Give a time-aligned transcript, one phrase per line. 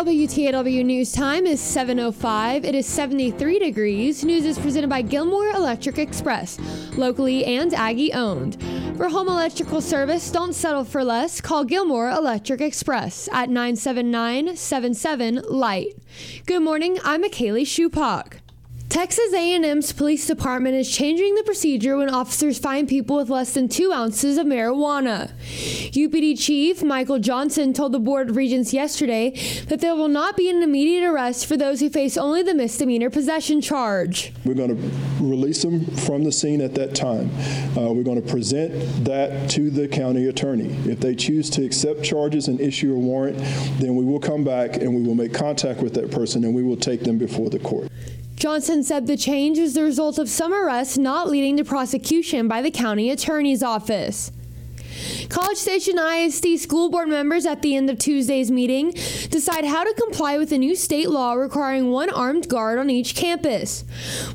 [0.00, 2.64] WTAW News Time is 7.05.
[2.64, 4.24] It is 73 degrees.
[4.24, 6.58] News is presented by Gilmore Electric Express,
[6.96, 8.56] locally and Aggie owned.
[8.96, 11.42] For home electrical service, don't settle for less.
[11.42, 15.98] Call Gilmore Electric Express at 979-77 Light.
[16.46, 18.39] Good morning, I'm McKaylee Shupak.
[18.90, 23.68] Texas A&M's police department is changing the procedure when officers find people with less than
[23.68, 25.30] two ounces of marijuana.
[25.92, 29.30] UPD Chief Michael Johnson told the Board of Regents yesterday
[29.68, 33.10] that there will not be an immediate arrest for those who face only the misdemeanor
[33.10, 34.32] possession charge.
[34.44, 37.30] We're going to release them from the scene at that time.
[37.78, 38.72] Uh, we're going to present
[39.04, 40.74] that to the county attorney.
[40.90, 43.38] If they choose to accept charges and issue a warrant,
[43.78, 46.64] then we will come back and we will make contact with that person and we
[46.64, 47.88] will take them before the court.
[48.40, 52.62] Johnson said the change is the result of some arrests not leading to prosecution by
[52.62, 54.32] the county attorney's office.
[55.28, 58.92] College Station ISD school board members at the end of Tuesday's meeting
[59.28, 63.14] decide how to comply with a new state law requiring one armed guard on each
[63.14, 63.84] campus.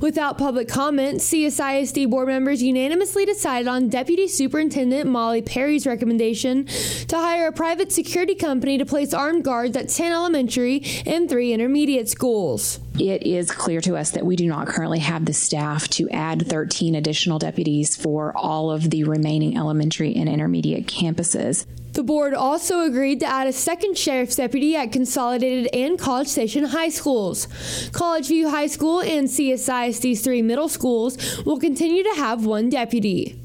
[0.02, 7.18] Without public comment, CSISD board members unanimously decided on Deputy Superintendent Molly Perry's recommendation to
[7.18, 12.08] hire a private security company to place armed guards at 10 elementary and 3 intermediate
[12.08, 12.80] schools.
[13.00, 16.48] It is clear to us that we do not currently have the staff to add
[16.48, 21.66] 13 additional deputies for all of the remaining elementary and intermediate campuses.
[21.92, 26.64] The board also agreed to add a second sheriff's deputy at Consolidated and College Station
[26.66, 27.48] high schools.
[27.92, 33.40] College View High School and CSISD's three middle schools will continue to have one deputy.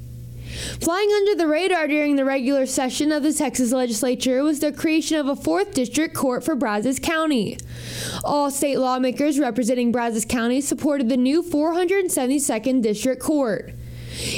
[0.81, 5.19] Flying under the radar during the regular session of the Texas legislature was the creation
[5.19, 7.59] of a fourth district court for Brazos County.
[8.25, 13.73] All state lawmakers representing Brazos County supported the new 472nd district court.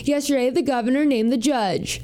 [0.05, 2.01] Yesterday, the governor named the judge.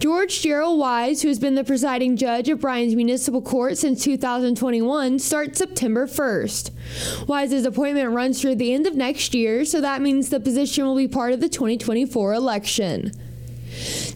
[0.00, 5.18] George Gerald Wise, who has been the presiding judge of Bryan's Municipal Court since 2021,
[5.18, 7.28] starts September 1st.
[7.28, 10.96] Wise's appointment runs through the end of next year, so that means the position will
[10.96, 13.12] be part of the 2024 election.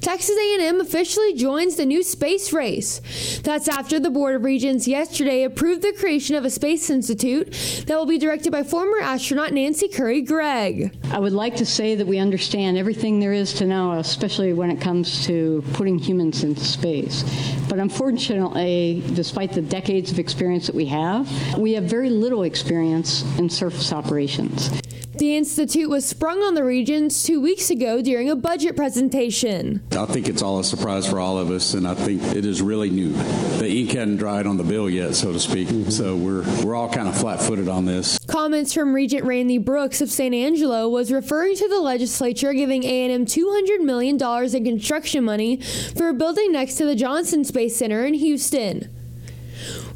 [0.01, 3.41] Texas A&M officially joins the new space race.
[3.43, 7.53] That's after the Board of Regents yesterday approved the creation of a space institute
[7.87, 10.97] that will be directed by former astronaut Nancy Currie-Gregg.
[11.11, 14.71] I would like to say that we understand everything there is to know, especially when
[14.71, 17.25] it comes to putting humans into space.
[17.69, 21.29] But unfortunately, despite the decades of experience that we have,
[21.59, 24.71] we have very little experience in surface operations.
[25.19, 29.81] The Institute was sprung on the Regents two weeks ago during a budget presentation.
[29.93, 32.61] I think it's all a surprise for all of us, and I think it is
[32.61, 33.15] really new.
[33.59, 35.89] The ink hadn't dried on the bill yet, so to speak, mm-hmm.
[35.89, 38.19] so we're, we're all kind of flat footed on this.
[38.27, 43.25] Comments from Regent Randy Brooks of San Angelo was referring to the legislature giving A&M
[43.25, 45.57] $200 million in construction money
[45.97, 48.91] for a building next to the Johnson Space Center in Houston.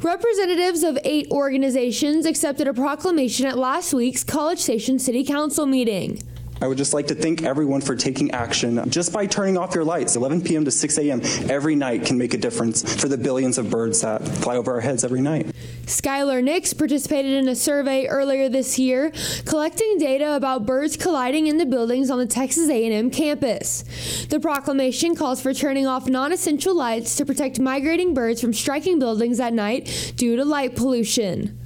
[0.03, 6.19] Representatives of eight organizations accepted a proclamation at last week's College Station City Council meeting.
[6.61, 8.87] I would just like to thank everyone for taking action.
[8.87, 10.63] Just by turning off your lights, 11 p.m.
[10.65, 11.21] to 6 a.m.
[11.49, 14.79] every night can make a difference for the billions of birds that fly over our
[14.79, 15.47] heads every night.
[15.85, 19.11] Skylar Nix participated in a survey earlier this year,
[19.45, 23.83] collecting data about birds colliding into buildings on the Texas A&M campus.
[24.29, 29.39] The proclamation calls for turning off non-essential lights to protect migrating birds from striking buildings
[29.39, 31.60] at night due to light pollution.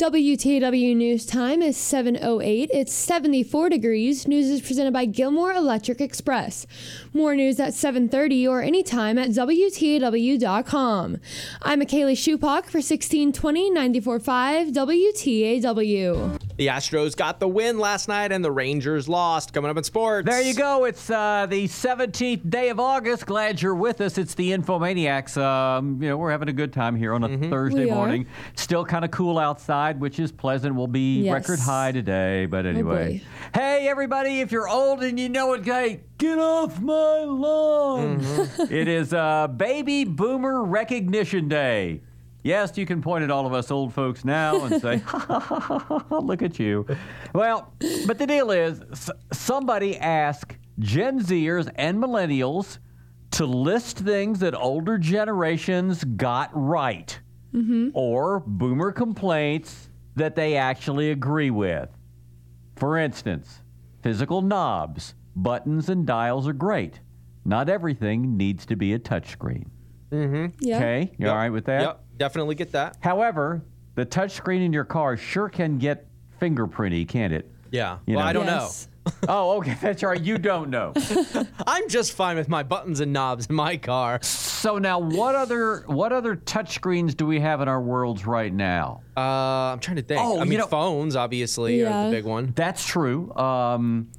[0.00, 2.70] WTW News Time is 7:08.
[2.72, 4.26] It's 74 degrees.
[4.26, 6.66] News is presented by Gilmore Electric Express.
[7.12, 11.18] More news at 7:30 or anytime at WTAW.com.
[11.60, 16.49] I'm McKaylee Shupak for 1620 945 WTAW.
[16.60, 19.54] The Astros got the win last night and the Rangers lost.
[19.54, 20.28] Coming up in sports.
[20.28, 20.84] There you go.
[20.84, 23.24] It's uh, the 17th day of August.
[23.24, 24.18] Glad you're with us.
[24.18, 25.40] It's the Infomaniacs.
[25.40, 27.48] Um, you know, we're having a good time here on a mm-hmm.
[27.48, 28.26] Thursday we morning.
[28.26, 28.58] Are.
[28.58, 30.74] Still kind of cool outside, which is pleasant.
[30.74, 31.32] We'll be yes.
[31.32, 32.44] record high today.
[32.44, 33.22] But anyway.
[33.24, 38.20] Oh hey, everybody, if you're old and you know it, hey, get off my lawn.
[38.20, 38.70] Mm-hmm.
[38.74, 42.02] it is uh, Baby Boomer Recognition Day.
[42.42, 45.02] Yes, you can point at all of us old folks now and say,
[46.10, 46.86] look at you.
[47.34, 47.74] Well,
[48.06, 52.78] but the deal is somebody asked Gen Zers and millennials
[53.32, 57.20] to list things that older generations got right
[57.54, 57.90] mm-hmm.
[57.92, 61.90] or boomer complaints that they actually agree with.
[62.76, 63.60] For instance,
[64.02, 67.00] physical knobs, buttons, and dials are great.
[67.44, 69.66] Not everything needs to be a touchscreen.
[70.10, 70.46] Mm-hmm.
[70.60, 70.76] Yeah.
[70.76, 71.30] Okay, you yep.
[71.30, 71.82] all right with that?
[71.82, 72.98] Yep definitely get that.
[73.00, 73.62] However,
[73.94, 76.06] the touchscreen in your car sure can get
[76.40, 77.50] fingerprinty, can't it?
[77.70, 77.98] Yeah.
[78.06, 78.28] You well, know?
[78.28, 78.86] I don't yes.
[78.86, 78.90] know.
[79.28, 80.20] Oh, okay, that's right.
[80.20, 80.92] You don't know.
[81.66, 84.22] I'm just fine with my buttons and knobs in my car.
[84.22, 89.00] So now, what other what other touchscreens do we have in our worlds right now?
[89.16, 89.20] Uh,
[89.72, 90.20] I'm trying to think.
[90.22, 92.52] Oh, I mean, know- phones obviously are the big one.
[92.54, 93.34] That's true.
[93.34, 94.10] Um,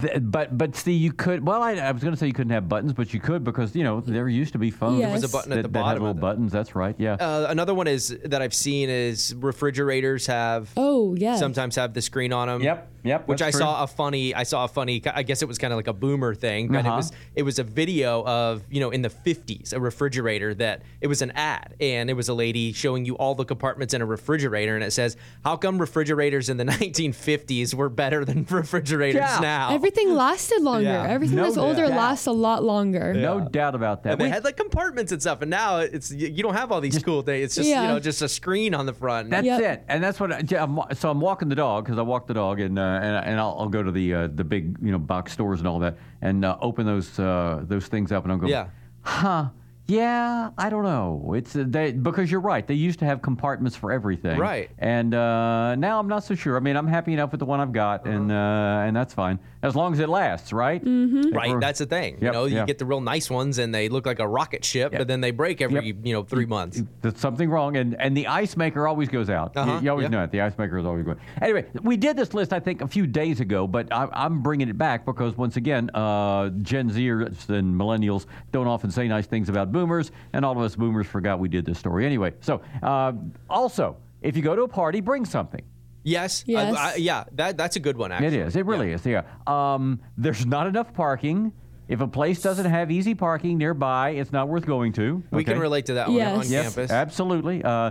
[0.00, 1.46] th- but but see, you could.
[1.46, 3.74] Well, I, I was going to say you couldn't have buttons, but you could because
[3.76, 4.98] you know there used to be phones.
[5.00, 5.06] Yes.
[5.08, 6.52] There was a button at that, the that had little buttons.
[6.52, 6.94] That's right.
[6.98, 7.14] Yeah.
[7.14, 11.36] Uh, another one is that I've seen is refrigerators have Oh, yeah.
[11.36, 12.62] sometimes have the screen on them.
[12.62, 13.60] Yep, yep, Which I true.
[13.60, 14.34] saw a funny.
[14.34, 15.02] I saw a funny.
[15.12, 16.92] I guess it was kind of like a boomer thing, but Uh-huh.
[16.92, 20.82] it was it was a video of you know in the 50s a refrigerator that
[21.00, 24.02] it was an ad and it was a lady showing you all the compartments in
[24.02, 26.64] a refrigerator and it says how come refrigerators in the
[27.04, 29.38] 1950s were better than refrigerators Yeah.
[29.40, 29.74] now.
[29.74, 30.84] Everything lasted longer.
[30.88, 31.06] Yeah.
[31.08, 31.96] Everything No that's older doubt.
[31.96, 33.14] lasts a lot longer.
[33.14, 34.12] no doubt about that.
[34.12, 36.72] And they We- had like compartments and stuff, and now it's you you don't have
[36.72, 37.44] all these cool things.
[37.44, 37.82] It's just Yeah.
[37.82, 39.30] you know just a screen on the front.
[39.30, 39.60] That's Yep.
[39.60, 40.32] it, and that's what.
[40.32, 42.89] I, yeah, I'm, so I'm walking the dog because I walk the dog, and uh,
[43.02, 45.68] and, and I'll, I'll go to the uh, the big you know box stores and
[45.68, 48.68] all that, and uh, open those uh, those things up, and I'll go, Yeah.
[49.02, 49.48] huh.
[49.90, 51.34] Yeah, I don't know.
[51.36, 52.64] It's uh, they because you're right.
[52.66, 54.70] They used to have compartments for everything, Right.
[54.78, 56.56] And uh, now I'm not so sure.
[56.56, 59.40] I mean, I'm happy enough with the one I've got, and uh, and that's fine
[59.62, 60.82] as long as it lasts, right?
[60.82, 61.34] Mm-hmm.
[61.36, 62.16] Right, that's the thing.
[62.22, 62.66] you know, you yep.
[62.66, 65.32] get the real nice ones, and they look like a rocket ship, but then they
[65.32, 65.96] break every Yep.
[66.04, 66.80] you know three months.
[67.02, 69.52] There's something wrong, and, and the ice maker always goes out.
[69.54, 70.08] You- Uh-huh, You, always yeah.
[70.10, 70.30] know it.
[70.30, 71.18] The ice maker is always going.
[71.42, 74.68] Anyway, we did this list I think a few days ago, but I, I'm bringing
[74.68, 79.48] it back because once again, uh, Gen Zers and millennials don't often say nice things
[79.48, 82.32] about boomers, and all of us boomers forgot we did this story anyway.
[82.40, 83.12] So uh,
[83.48, 85.62] also, if you go to a party, bring something.
[86.02, 86.74] Yes, Yes.
[86.76, 88.10] I- yeah, that that's a good one.
[88.12, 88.56] Actually, It is.
[88.56, 89.04] It really is.
[89.04, 89.22] Yeah.
[89.46, 91.52] Um, there's not enough parking.
[91.88, 95.22] If a place doesn't have easy parking nearby, it's not worth going to.
[95.32, 96.46] We can relate to that one Yes.
[96.46, 96.90] on Yes, campus.
[96.92, 97.64] absolutely.
[97.64, 97.90] Uh,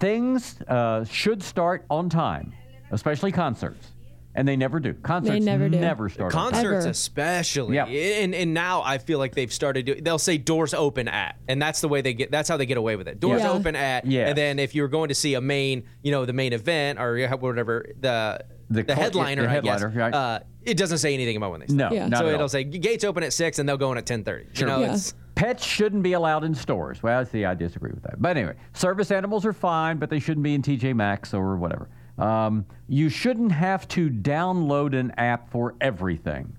[0.00, 2.52] things uh, should start on time,
[2.90, 3.92] especially concerts,
[4.36, 4.92] and they never do.
[4.94, 5.78] Concerts they never do.
[5.80, 6.32] Never start.
[6.32, 6.90] Concerts, Ever.
[6.90, 7.88] especially, Yep.
[7.88, 9.86] and and now I feel like they've started.
[9.86, 12.30] Do, they'll say doors open at, and that's the way they get.
[12.30, 13.18] That's how they get away with it.
[13.20, 13.50] Doors Yeah.
[13.50, 14.28] open at, Yes.
[14.28, 17.18] and then if you're going to see a main, you know, the main event or
[17.40, 20.14] whatever the The the, co- headliner, the I guess, headliner, right.
[20.14, 21.92] uh, it doesn't say anything about when they start.
[21.92, 22.08] No, Yeah.
[22.08, 22.48] not so at it'll all.
[22.48, 24.46] say gates open at six, and they'll go in at ten thirty.
[24.54, 24.94] You know, Yeah.
[24.94, 27.02] it's Pets shouldn't be allowed in stores.
[27.02, 28.20] Well, see, I disagree with that.
[28.22, 31.90] But anyway, service animals are fine, but they shouldn't be in TJ Maxx or whatever.
[32.18, 36.56] Um, you shouldn't have to download an app for everything.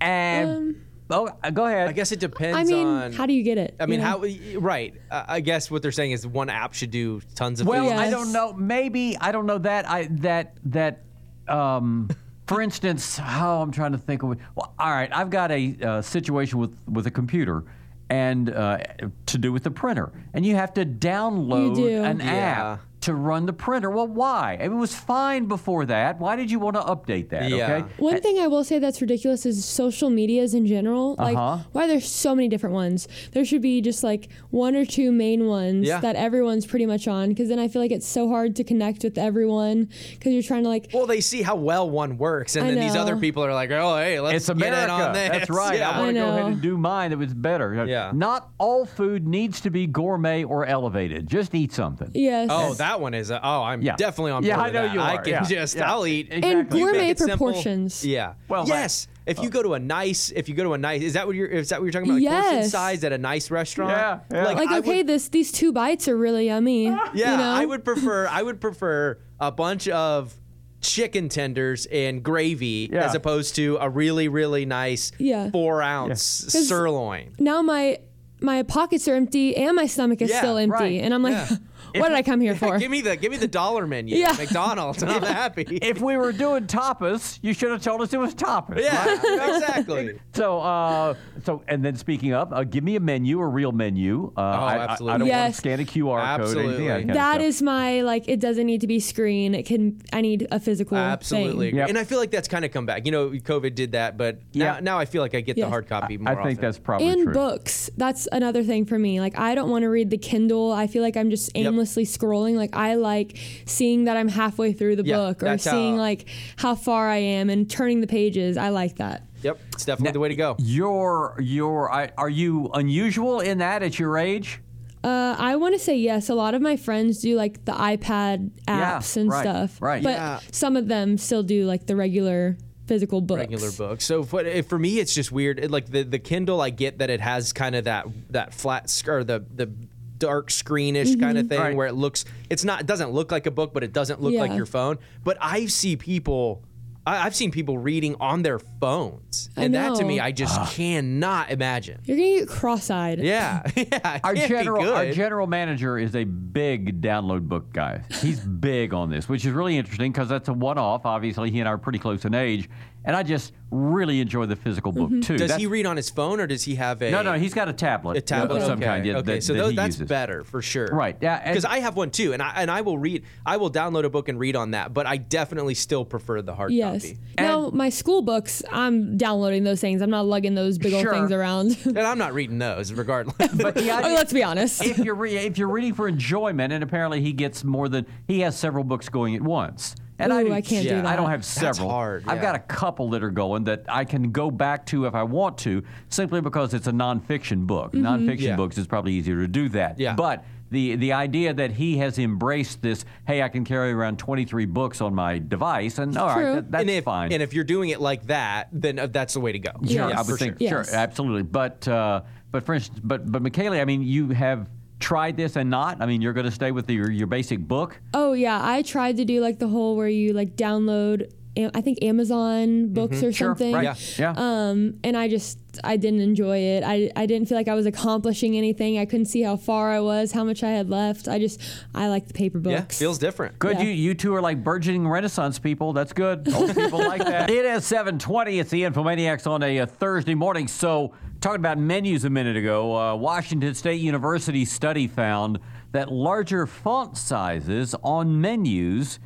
[0.00, 0.76] And
[1.10, 1.88] oh, uh, go ahead.
[1.88, 3.12] I guess it depends I mean, on.
[3.12, 3.74] how do you get it?
[3.80, 4.54] I mean, you know?
[4.54, 4.58] how?
[4.60, 4.94] Right.
[5.10, 8.00] Uh, I guess what they're saying is one app should do tons of Well, things.
[8.00, 8.52] I don't know.
[8.52, 9.88] Maybe I don't know that.
[9.88, 11.02] I that that.
[11.48, 12.08] Um,
[12.46, 14.32] for instance, how I'm trying to think of.
[14.32, 14.38] it.
[14.54, 17.64] Well, all right, I've got a uh, situation with with a computer.
[18.08, 18.78] And uh,
[19.26, 22.04] to do with the printer, and you have to download do.
[22.04, 22.74] an Yeah.
[22.74, 23.88] app to run the printer.
[23.90, 24.58] Well, why?
[24.60, 26.18] It was fine before that.
[26.18, 27.50] Why did you want to update that?
[27.50, 27.74] Yeah.
[27.76, 27.84] Okay.
[27.98, 31.14] One thing I will say that's ridiculous is social medias in general.
[31.18, 31.58] Like, Uh-huh.
[31.72, 33.06] why there's so many different ones.
[33.32, 36.00] There should be just like one or two main ones Yeah.
[36.00, 37.28] that everyone's pretty much on.
[37.28, 40.62] Because then I feel like it's so hard to connect with everyone because you're trying
[40.64, 40.88] to like.
[40.92, 43.70] Well, they see how well one works, and I then these other people are like,
[43.70, 44.84] "Oh, hey, let's It's get America.
[44.84, 45.78] in on this." That's right.
[45.78, 45.90] Yeah.
[45.90, 47.12] I want to go ahead and do mine.
[47.12, 47.84] It was better.
[47.86, 48.10] Yeah.
[48.14, 51.28] Not all food needs to be gourmet or elevated.
[51.28, 52.10] Just eat something.
[52.14, 52.48] Yes.
[52.50, 53.30] Oh, that one is.
[53.30, 53.96] A, oh, I'm Yeah.
[53.96, 54.48] definitely on board.
[54.48, 54.94] Yeah, I with know that.
[54.94, 55.22] you I are.
[55.22, 55.42] can Yeah.
[55.44, 55.76] just.
[55.76, 55.90] Yeah.
[55.92, 56.28] I'll eat.
[56.30, 56.78] and Exactly.
[56.78, 57.36] You make gourmet it simple.
[57.46, 58.04] proportions.
[58.04, 58.34] Yeah.
[58.48, 59.08] Well, that- yes.
[59.26, 61.34] If you go to a nice, if you go to a nice, is that what
[61.34, 61.48] you're?
[61.48, 62.22] Is that what you're talking about?
[62.22, 62.70] Like portion Yes.
[62.70, 63.90] size at a nice restaurant.
[63.90, 64.44] Yeah, yeah.
[64.44, 66.84] Like, I okay, would- this these two bites are really yummy.
[67.14, 67.50] Yeah, you know?
[67.50, 68.28] I would prefer.
[68.28, 70.32] I would prefer a bunch of
[70.80, 73.04] chicken tenders and gravy Yeah.
[73.06, 75.50] as opposed to a really, really nice Yeah.
[75.50, 77.32] four ounce sirloin.
[77.40, 77.98] Now my
[78.40, 81.00] my pockets are empty and my stomach is Yeah, still empty, right.
[81.02, 81.56] and I'm like, Yeah.
[82.00, 82.78] what did I come here for?
[82.78, 84.16] Give me the give me the dollar menu.
[84.16, 84.32] Yeah.
[84.38, 85.66] McDonald's, and I'm happy.
[85.82, 88.80] If we were doing tapas, you should have told us it was tapas.
[88.82, 89.14] yeah,
[89.56, 90.18] exactly.
[90.34, 94.32] So, uh, so, and then speaking up, uh, give me a menu, a real menu.
[94.36, 95.18] Uh, I, I- I, absolutely.
[95.18, 95.54] don't want Yes.
[95.56, 96.56] to scan a QR code.
[96.56, 96.88] or anything, Absolutely.
[96.88, 97.46] that kind of That stuff.
[97.46, 98.28] is my like.
[98.28, 99.54] It doesn't need to be screen.
[99.54, 100.00] It can.
[100.12, 100.96] I need a physical.
[100.96, 101.78] Absolutely, Thing.
[101.78, 101.88] Yep.
[101.88, 103.06] and I feel like that's kind of come back.
[103.06, 104.80] You know, COVID did that, but now, Yeah.
[104.80, 106.60] now I feel like I get the hard copy more I think often.
[106.60, 107.32] that's probably And true.
[107.32, 107.90] books.
[107.96, 109.20] That's another thing for me.
[109.20, 110.72] Like I don't want to read the Kindle.
[110.72, 111.64] I feel like I'm just Yep.
[111.86, 112.56] Aimlessly scrolling.
[112.56, 115.96] Like I like seeing that I'm halfway through the Yeah, book or that's how- seeing
[115.96, 116.26] like
[116.56, 118.56] how far I am and turning the pages.
[118.56, 119.22] I like that.
[119.42, 120.56] Yep, it's definitely the way to go.
[120.58, 124.60] Your, your, I, are you unusual in that at your age?
[125.04, 126.28] Uh, I want to say yes.
[126.28, 129.80] A lot of my friends do like the iPad Yeah, apps and right, stuff.
[129.80, 130.02] right.
[130.02, 130.40] But Yeah.
[130.50, 132.56] some of them still do like the regular
[132.88, 133.40] physical books.
[133.40, 134.00] regular book.
[134.00, 135.60] So for, for me, it's just weird.
[135.60, 138.90] It, like the the Kindle, I get that it has kind of that that flat
[138.90, 139.70] sc- or the the
[140.18, 141.48] dark screenish kind of mm-hmm.
[141.48, 141.76] thing Right.
[141.76, 142.24] where it looks.
[142.50, 142.80] It's not.
[142.80, 144.98] It doesn't look like a book, but it doesn't look like your phone.
[145.24, 146.62] But I see people
[147.06, 150.18] I, have seen people reading on their phones, and that to me.
[150.18, 152.00] I just cannot imagine.
[152.04, 153.20] You're gonna get cross-eyed.
[153.20, 154.20] Yeah, yeah.
[154.24, 158.02] Our general, our general manager is a big download book guy.
[158.20, 161.06] He's big on this, which is really interesting because that's a one-off.
[161.06, 162.68] Obviously, he and I are pretty close in age,
[163.06, 165.20] and I just really enjoy the physical book Mm-hmm.
[165.20, 165.36] too.
[165.36, 167.52] Does That's- he read on his phone or does he have a No, no, he's
[167.54, 168.16] got a tablet.
[168.16, 168.84] a tablet of some okay.
[168.86, 169.06] kind.
[169.06, 170.08] Yeah, okay, that, so that tho- that's uses.
[170.08, 170.86] better for sure.
[170.88, 173.24] Right, yeah, Because I have one too, and I and I will read.
[173.44, 176.54] I will download a book and read on that, but I definitely still prefer the
[176.54, 177.02] hard Yes.
[177.06, 177.18] copy.
[177.38, 180.02] now my school books, I'm downloading those things.
[180.02, 181.12] I'm not lugging those big Sure.
[181.14, 181.76] old things around.
[181.86, 183.36] And I'm not reading those regardless.
[183.56, 184.84] But the oh, idea, let's be honest.
[184.84, 188.40] if you're re- if you're reading for enjoyment, and apparently he gets more than he
[188.40, 189.94] has several books going at once.
[190.18, 191.06] And I, do- I can't do that.
[191.06, 191.90] I don't have That's several.
[191.90, 195.14] hard, I've got a couple that are going that I can go back to if
[195.14, 197.92] I want to, simply because it's a nonfiction book.
[197.92, 198.06] Mm-hmm.
[198.06, 198.56] Nonfiction Yeah.
[198.56, 199.98] books is probably easier to do that.
[199.98, 200.14] Yeah.
[200.14, 204.64] But the the idea that he has embraced this, hey, I can carry around 23
[204.64, 206.54] books on my device, and all right, True.
[206.56, 207.32] that, that's and if fine.
[207.32, 209.70] and if you're doing it like that, then uh, that's the way to go.
[209.84, 210.14] Sure, Yes.
[210.18, 210.82] I would for think sure.
[210.82, 211.44] sure, absolutely.
[211.44, 214.68] But uh, but for instance, but but Michaela, I mean, you have
[215.00, 216.00] tried this and not.
[216.00, 218.00] I mean, you're going to stay with your your basic book.
[218.14, 221.30] Oh yeah, I tried to do like the whole where you like download.
[221.74, 223.30] I think Amazon books or Mm-hmm.
[223.30, 223.72] Sure, something.
[223.72, 223.84] right?
[223.84, 223.94] Yeah.
[224.18, 224.34] yeah.
[224.36, 226.84] Um, and I just I didn't enjoy it.
[226.84, 228.98] I I didn't feel like I was accomplishing anything.
[228.98, 231.28] I couldn't see how far I was, how much I had left.
[231.28, 231.58] I just
[231.94, 232.74] I like the paper books.
[233.00, 233.58] Yeah, feels different.
[233.58, 233.84] Good, Yeah.
[233.84, 235.94] you you two are like burgeoning Renaissance people.
[235.94, 236.46] That's good.
[236.54, 237.48] Old people like that.
[237.56, 238.60] It is 7:20.
[238.60, 240.68] It's the Infomaniacs on a, uh Thursday morning.
[240.68, 245.58] So, talking about menus a minute ago, uh, Washington State University study found
[245.92, 249.18] that larger font sizes on menus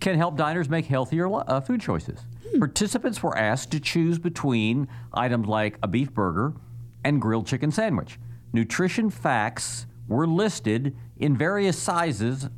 [0.00, 2.20] can help diners make healthier uh, food choices.
[2.58, 6.54] Participants were asked to choose between items like a beef burger
[7.04, 8.18] and grilled chicken sandwich.
[8.52, 12.48] Nutrition facts were listed in various sizes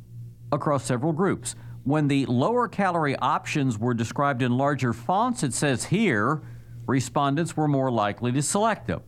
[0.51, 1.55] across several groups.
[1.83, 6.41] When the lower calorie options were described in larger fonts, it says here,
[6.87, 9.01] respondents were more likely to select them.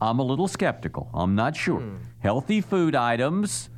[0.00, 1.10] I'm a little skeptical.
[1.14, 1.80] I'm not sure.
[1.80, 1.96] Hmm.
[2.20, 3.70] Healthy food items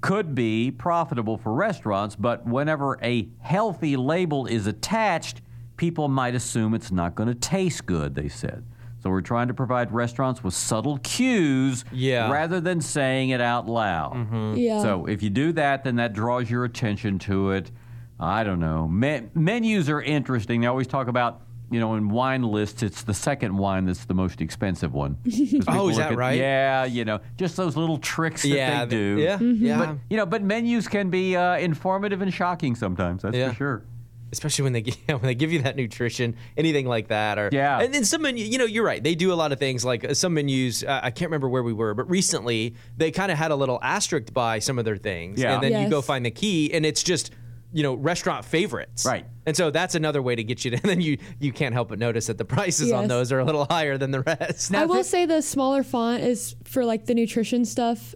[0.00, 5.42] could be profitable for restaurants, but whenever a healthy label is attached,
[5.76, 8.64] people might assume it's not going to taste good, they said.
[9.00, 12.30] So we're trying to provide restaurants with subtle cues Yeah.
[12.32, 14.14] rather than saying it out loud.
[14.14, 14.54] Mm-hmm.
[14.56, 14.82] Yeah.
[14.82, 17.70] So if you do that, then that draws your attention to it.
[18.18, 18.88] I don't know.
[18.88, 20.60] Me- menus are interesting.
[20.62, 24.14] They always talk about, you know, in wine lists, it's the second wine that's the
[24.14, 25.18] most expensive one.
[25.68, 26.38] Oh, is that at- right?
[26.38, 29.18] Yeah, you know, just those little tricks that yeah, they do.
[29.20, 29.64] Yeah, Mm-hmm.
[29.66, 29.78] yeah.
[29.78, 33.22] But you know, but menus can be uh, informative and shocking sometimes.
[33.22, 33.50] That's Yeah.
[33.50, 33.82] for sure.
[34.30, 37.80] especially when they gi- when they give you that nutrition, anything like that, or Yeah.
[37.80, 39.02] And then some menu, you know, you're right.
[39.02, 40.84] They do a lot of things like uh, some menus.
[40.84, 43.78] Uh, I can't remember where we were, but recently they kind of had a little
[43.82, 45.54] asterisk by some of their things, Yeah.
[45.54, 47.30] and then you go find the key, and it's just
[47.72, 49.26] you know restaurant favorites, Right.
[49.46, 50.76] And so that's another way to get you to.
[50.82, 53.44] And then you you can't help but notice that the prices on those are a
[53.44, 54.74] little higher than the rest.
[54.74, 58.14] I will say the smaller font is for like the nutrition stuff.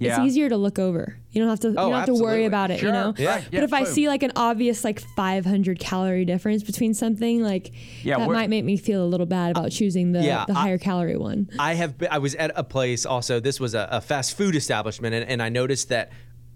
[0.00, 0.10] Yeah.
[0.10, 1.18] It's easier to look over.
[1.30, 1.68] You don't have to.
[1.68, 2.78] Oh, you don't oh, have to worry about it.
[2.78, 2.88] Sure.
[2.88, 3.14] You know.
[3.16, 3.30] Yeah.
[3.34, 3.44] Right.
[3.50, 7.72] Yeah, but if I see like an obvious like 500 calorie difference between something, like
[8.04, 10.62] Yeah, that might make me feel a little bad about choosing the yeah, the I-
[10.62, 11.50] higher calorie one.
[11.58, 13.40] I have been, I was at a place also.
[13.40, 16.12] This was a, a fast food establishment, and, and I noticed that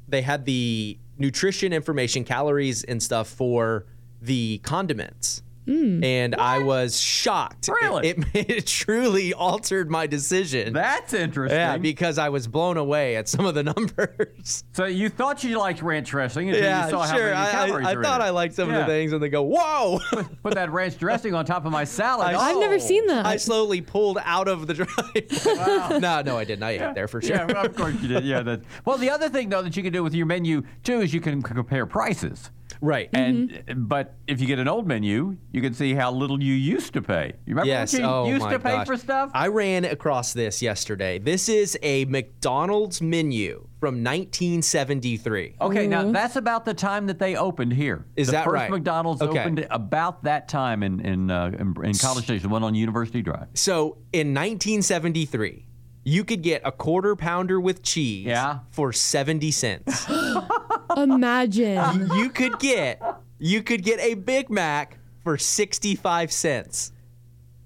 [0.08, 3.86] they had the nutrition information, calories and stuff for
[4.20, 5.42] the condiments.
[5.66, 6.04] Mm.
[6.04, 7.68] And I was shocked.
[7.82, 8.08] Really?
[8.08, 10.72] It, it, it truly altered my decision.
[10.72, 11.56] That's interesting.
[11.58, 14.64] yeah, because I was blown away at some of the numbers.
[14.72, 17.86] so you thought you liked ranch dressing until yeah, you saw how many I, calories
[17.86, 18.24] I, I are in thought it.
[18.24, 18.80] I liked some Yeah.
[18.80, 20.00] of the things, and they go, "Whoa!"
[20.42, 22.34] Put that ranch dressing on top of my salad.
[22.34, 23.24] I- I've never seen that.
[23.24, 26.00] I slowly pulled out of the drive.
[26.02, 26.62] no, no, I didn't.
[26.64, 27.36] I ate there for sure.
[27.36, 28.24] Yeah, well, of course you did.
[28.24, 28.42] Yeah.
[28.42, 31.14] That, well, the other thing though that you can do with your menu too is
[31.14, 32.50] you can compare prices.
[32.82, 33.08] Right.
[33.12, 36.92] And but if you get an old menu, you can see how little you used
[36.94, 37.26] to pay.
[37.46, 37.92] You remember Yes.
[37.92, 38.86] what you oh used to pay gosh.
[38.88, 39.30] for stuff?
[39.32, 41.20] I ran across this yesterday.
[41.20, 45.54] This is a McDonald's menu from 1973.
[45.60, 48.04] Okay, now that's about the time that they opened here.
[48.16, 48.70] Is the that first right?
[48.70, 49.38] McDonald's Okay.
[49.40, 53.22] opened about that time in in, uh, in, in College Station, the one on University
[53.22, 53.46] Drive.
[53.54, 55.66] So in 1973,
[56.04, 58.58] you could get a quarter pounder with cheese Yeah.
[58.70, 60.04] for 70 cents.
[60.96, 62.10] Imagine.
[62.14, 63.02] you could get
[63.38, 66.92] you could get a Big Mac for 65 cents.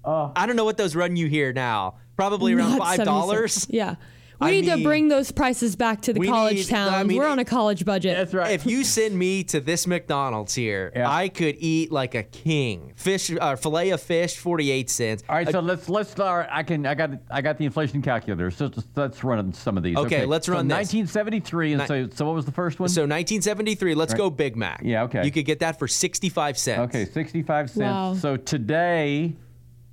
[0.03, 0.31] Uh.
[0.35, 1.95] I don't know what those run you here now.
[2.15, 3.49] Probably around $5.
[3.49, 3.67] cents.
[3.69, 3.95] Yeah.
[4.39, 6.93] We I need to bring those prices back to the we college need- towns.
[6.93, 8.15] I mean, We're on a college budget.
[8.17, 8.51] That's right.
[8.51, 11.09] If you send me to this McDonald's here, Yeah.
[11.09, 12.93] I could eat like a king.
[12.95, 15.23] Fish, uh, fillet of fish, forty-eight cents.
[15.27, 16.47] All right, so let's let's start.
[16.51, 18.51] I can I got I got the inflation calculator.
[18.51, 19.97] So let's, let's run some of these.
[19.97, 20.75] Okay, let's so run this.
[20.93, 22.89] 1973, and so so what was the first one?
[22.89, 23.95] So 1973.
[23.95, 24.81] Let's go Big Mac.
[24.83, 25.25] Yeah, okay.
[25.25, 26.93] You could get that for sixty-five cents.
[26.95, 27.79] okay, 65 cents.
[27.79, 28.13] Wow.
[28.13, 29.35] So today,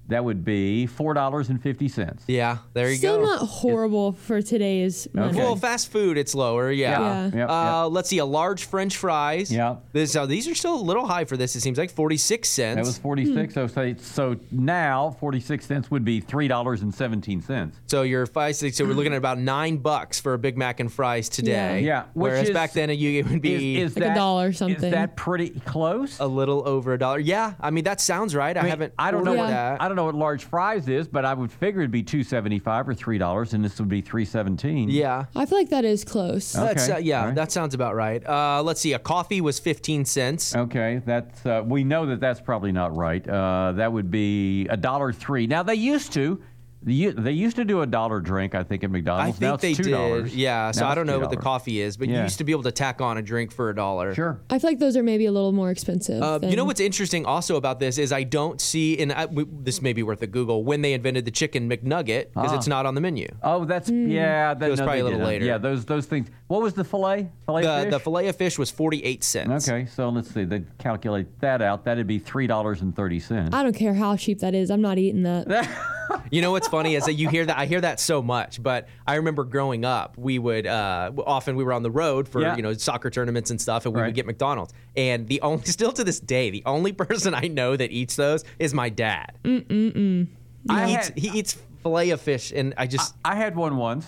[0.09, 2.25] that would be four dollars and fifty cents.
[2.27, 3.25] Yeah, there you Still go.
[3.25, 5.29] not horrible for today's money.
[5.31, 5.39] Okay.
[5.39, 6.71] Well, fast food, it's lower.
[6.71, 7.01] Yeah.
[7.01, 7.31] Yeah.
[7.35, 9.51] Yep, Uh, let's see, a large French fries.
[9.53, 9.77] Yeah.
[9.93, 11.57] This, uh, these are still a little high for this.
[11.57, 12.77] It seems like 46 cents.
[12.77, 13.55] That was 46.
[13.55, 17.79] So say so now 46 cents would be three dollars and 17 cents.
[17.87, 18.77] so you're five six.
[18.77, 21.81] So we're looking at about nine bucks for a Big Mac and fries today.
[21.81, 24.15] Yeah, which Whereas is- back then it, you- it would be Is, is Like a
[24.15, 24.91] dollar or Is something.
[24.91, 26.19] that pretty close?
[26.21, 27.19] a little over a dollar.
[27.19, 27.55] Yeah.
[27.61, 28.57] I mean that sounds right.
[28.57, 28.95] I, I mean, haven't.
[28.99, 29.81] I don't know ordered what that.
[29.83, 32.59] I don't know what large fries is, but I would figure it'd be two seventy
[32.59, 34.89] five or three dollars, and this would be three seventeen.
[34.89, 35.27] Yeah.
[35.37, 36.53] I feel like that is close.
[36.53, 37.21] That's uh, Okay, yeah.
[37.21, 37.35] all right.
[37.35, 38.27] That sounds about right.
[38.27, 38.93] Uh, let's see.
[38.93, 40.55] A coffee was 15 cents.
[40.55, 43.27] Okay, that's uh, we know that that's probably not right.
[43.29, 45.47] Uh, that would be a dollar three.
[45.47, 46.43] Now they used to, the,
[46.85, 48.55] they used to do a dollar drink.
[48.55, 49.41] I think at I McDonald's.
[49.41, 50.31] now think it's they two dollars.
[50.31, 50.39] did.
[50.39, 50.71] Yeah.
[50.71, 52.63] So Now I don't know what the coffee is, but you used to be able
[52.65, 54.15] to tack on a drink for a dollar.
[54.15, 54.41] Sure.
[54.51, 56.23] I feel like those are maybe a little more expensive.
[56.23, 59.45] Uh, you know what's interesting also about this is I don't see, and I, we,
[59.63, 62.57] this may be worth a Google, when they invented the chicken McNugget because Ah.
[62.57, 63.29] it's not on the menu.
[63.43, 64.55] Oh, that's yeah.
[64.55, 65.29] That, It was no, probably a little didn't.
[65.29, 65.45] later.
[65.47, 66.29] Yeah, those those things.
[66.55, 67.29] What was the fillet?
[67.47, 67.91] Fillet The, fish?
[67.91, 69.69] the fillet of fish was 48 cents.
[69.69, 70.45] Okay, so let's see.
[70.45, 71.85] They calculate that out.
[71.85, 73.53] That'd be three dollars and thirty cents.
[73.53, 74.71] I don't care how cheap that is.
[74.71, 75.69] I'm not eating that.
[76.31, 78.89] You know what's funny is that you hear that I hear that so much, but
[79.07, 82.55] I remember growing up, we would uh, often we were on the road for Yeah.
[82.57, 84.09] you know soccer tournaments and stuff, and we Right.
[84.09, 84.73] would get McDonald's.
[84.97, 88.45] And the only still to this day, the only person I know that eats those
[88.59, 89.33] is my dad.
[89.45, 90.27] Mm mm mm.
[90.69, 93.77] I He eats, had- he eats fillet of fish, and I just I had one
[93.77, 94.07] once.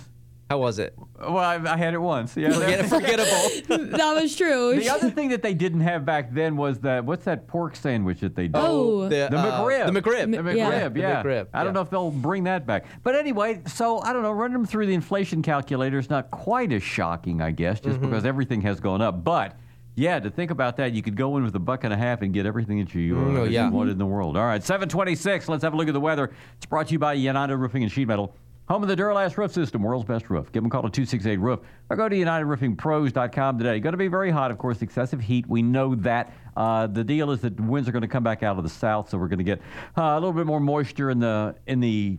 [0.49, 0.95] How was it?
[1.19, 2.37] Well, I, I had it once.
[2.37, 2.53] Yeah.
[2.53, 3.87] Forget, forgettable.
[3.97, 4.79] that was true.
[4.79, 8.21] The other thing that they didn't have back then was that what's that pork sandwich
[8.21, 8.55] that they did?
[8.57, 9.03] Oh.
[9.09, 9.93] the, The uh, McRib.
[9.93, 10.31] The McRib.
[10.31, 10.69] The McRib, Yeah.
[10.71, 10.89] yeah.
[10.89, 11.73] The McRib, I don't yeah.
[11.73, 12.87] know if they'll bring that back.
[13.03, 16.71] But anyway, so I don't know, running them through the inflation calculator is not quite
[16.73, 18.07] as shocking, I guess, just Mm-hmm.
[18.11, 19.25] because everything has gone up.
[19.25, 19.57] But
[19.97, 22.21] yeah, to think about that, you could go in with a buck and a half
[22.23, 23.67] and get everything that you, Mm, oh, yeah.
[23.67, 24.37] you wanted in the world.
[24.37, 25.49] All right, 726.
[25.49, 26.31] Let's have a look at the weather.
[26.59, 28.33] It's brought to you by United Roofing and Sheet Metal.
[28.69, 30.51] Home of the Duro-Last Roof System, world's best roof.
[30.51, 33.79] Give them a call to 268 Roof or go to UnitedRoofingPros.com today.
[33.79, 35.47] Going to be very hot, of course, excessive heat.
[35.49, 36.33] We know that.
[36.57, 39.11] Uh, the deal is that winds are going to come back out of the south,
[39.11, 39.61] so we're going to get
[39.97, 42.19] uh, a little bit more moisture in the in the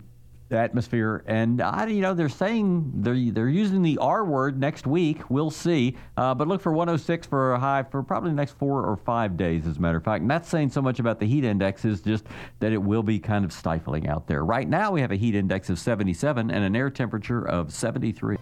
[0.51, 1.23] atmosphere.
[1.27, 5.29] And I, you know, they're saying they're they're using the R word next week.
[5.29, 5.95] We'll see.
[6.15, 9.37] Uh, but look for 106 for a high for probably the next four or five
[9.37, 10.23] days, as a matter of fact.
[10.23, 12.25] Not saying so much about the heat index is just
[12.59, 14.45] that it will be kind of stifling out there.
[14.45, 18.37] Right now, we have a heat index of 77 and an air temperature of 73.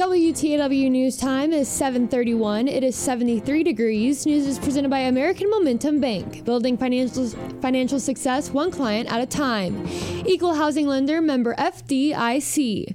[0.00, 2.68] WTAW News Time is 7:31.
[2.68, 4.24] It is 73 degrees.
[4.24, 7.26] News is presented by American Momentum Bank, building financial
[7.60, 9.86] financial success one client at a time.
[10.24, 12.94] Equal housing lender member FDIC.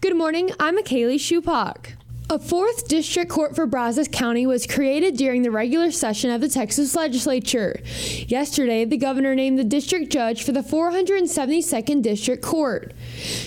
[0.00, 0.52] Good morning.
[0.60, 1.96] I'm Kaylee Shupak.
[2.30, 6.48] A fourth district court for Brazos County was created during the regular session of the
[6.48, 7.82] Texas legislature.
[8.26, 12.94] Yesterday, the governor named the district judge for the 472nd District Court.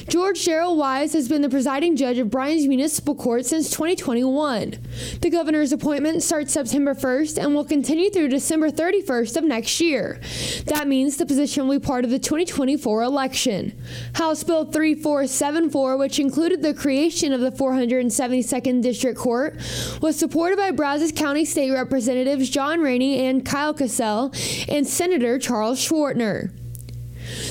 [0.08, 4.76] George Gerald Wise has been the presiding judge of Bryan's Municipal Court since 2021.
[5.22, 10.22] The governor's appointment starts September 1st and will continue through December 31st of next year.
[10.68, 13.76] That means the position will be part of the 2024 election.
[14.14, 19.56] House Bill 3474, which included the creation of the 472nd District Court,
[20.02, 24.34] was supported by Brazos County State Representatives John Raney and Kyle Kacal
[24.70, 26.52] and Senator Charles Schwertner.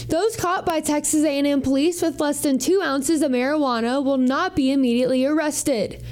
[0.09, 4.57] Those caught by Texas A&M police with less than two ounces of marijuana will not
[4.57, 6.02] be immediately arrested.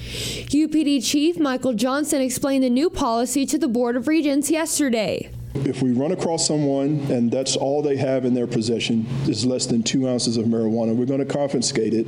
[0.48, 5.30] UPD Chief Michael Johnson explained the new policy to the Board of Regents yesterday.
[5.54, 9.66] If we run across someone and that's all they have in their possession is less
[9.66, 12.06] than two ounces of marijuana, we're going to confiscate it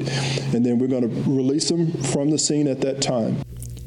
[0.55, 3.39] and then we're going to release them from the scene at that time.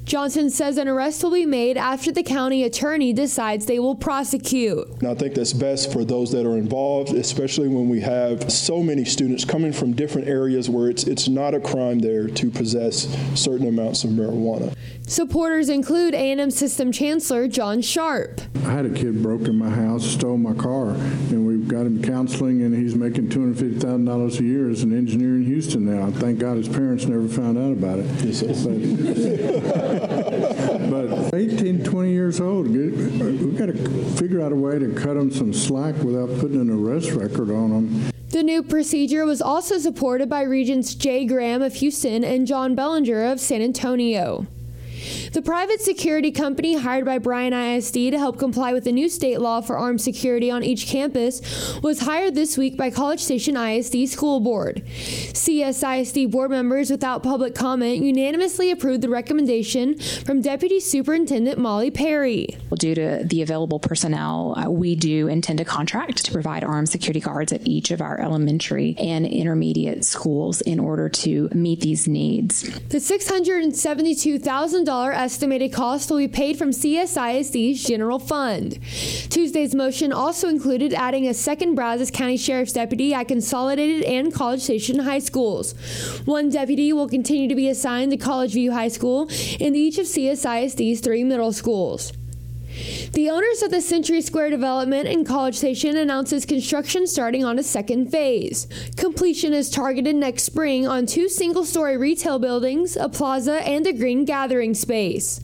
[0.09, 4.87] Johnson says an arrest will be made after the county attorney decides they will prosecute.
[5.01, 8.81] And I think that's best for those that are involved, especially when we have so
[8.81, 13.07] many students coming from different areas where it's it's not a crime there to possess
[13.39, 14.75] certain amounts of marijuana.
[15.05, 18.41] Supporters include A&M System Chancellor John Sharp.
[18.57, 22.03] I had a kid broke in my house, stole my car, and we've got him
[22.03, 26.11] counseling, and he's making $250,000 a year as an engineer in Houston now.
[26.11, 28.05] Thank God his parents never found out about it.
[28.23, 29.97] Yes, sir.
[29.99, 33.73] But 18, 20 years old, we've got to
[34.17, 37.69] figure out a way to cut them some slack without putting an arrest record on
[37.71, 38.11] them.
[38.29, 43.25] The new procedure was also supported by Regents Jay Graham of Houston and John Bellinger
[43.25, 44.45] of San Antonio.
[45.31, 49.39] The private security company hired by Bryan ISD to help comply with the new state
[49.39, 51.41] law for armed security on each campus
[51.81, 54.83] was hired this week by College Station ISD School Board.
[54.85, 62.57] CSISD board members, without public comment, unanimously approved the recommendation from Deputy Superintendent Molly Perry.
[62.77, 67.19] Due to the available personnel, uh, we do intend to contract to provide armed security
[67.19, 72.63] guards at each of our elementary and intermediate schools in order to meet these needs.
[72.89, 78.79] The $672,000 estimated cost will be paid from CSISD's general fund.
[79.29, 84.61] Tuesday's motion also included adding a second Brazos County Sheriff's deputy at Consolidated and College
[84.61, 85.73] Station High Schools.
[86.25, 90.05] One deputy will continue to be assigned to College View High School and each of
[90.05, 92.11] CSISD's three middle schools.
[93.13, 97.63] The owners of the Century Square development in College Station announces construction starting on a
[97.63, 98.67] second phase.
[98.95, 103.93] Completion is targeted next spring on two single story retail buildings, a plaza, and a
[103.93, 105.41] green gathering space.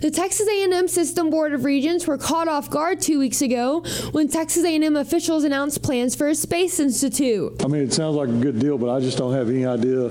[0.00, 3.80] The Texas A&M System Board of Regents were caught off guard two weeks ago
[4.12, 7.64] when Texas A&M officials announced plans for a space institute.
[7.64, 10.10] I mean, it sounds like a good deal, but I just don't have any idea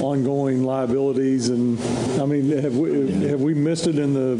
[0.00, 1.48] ongoing liabilities.
[1.48, 1.80] And
[2.20, 4.36] I mean, have we have we missed it in the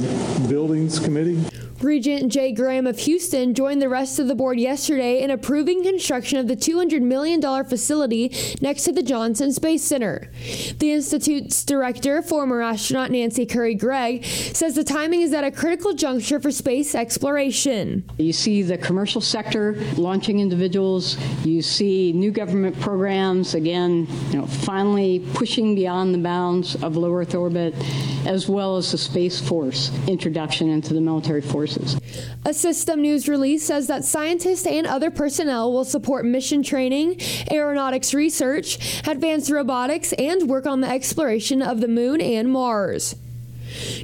[0.49, 1.43] buildings committee?
[1.83, 6.37] Regent Jay Graham of Houston joined the rest of the board yesterday in approving construction
[6.37, 10.31] of the $200 million facility next to the Johnson Space Center.
[10.79, 16.39] The Institute's director, former astronaut Nancy Currie-Gregg, says the timing is at a critical juncture
[16.39, 18.05] for space exploration.
[18.19, 21.17] You see the commercial sector launching individuals,
[21.47, 27.15] you see new government programs, again, you know, finally pushing beyond the bounds of low
[27.15, 27.75] Earth orbit,
[28.27, 31.70] as well as the Space Force introduction into the military force
[32.45, 38.15] A system news release says that scientists and other personnel will support mission training, aeronautics
[38.15, 43.15] research, advanced robotics, and work on the exploration of the moon and Mars.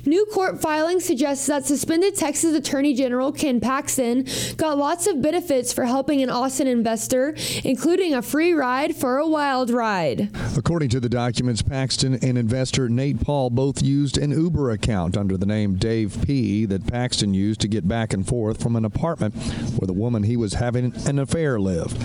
[0.05, 4.27] New court filing suggests that suspended Texas Attorney General Ken Paxton
[4.57, 9.27] got lots of benefits for helping an Austin investor, including a free ride for a
[9.27, 10.31] wild ride.
[10.57, 15.37] According to the documents, Paxton and investor Nate Paul both used an Uber account under
[15.37, 16.67] the name Dave P.
[16.67, 19.35] that Paxton used to get back and forth from an apartment
[19.77, 21.97] where the woman he was having an affair lived.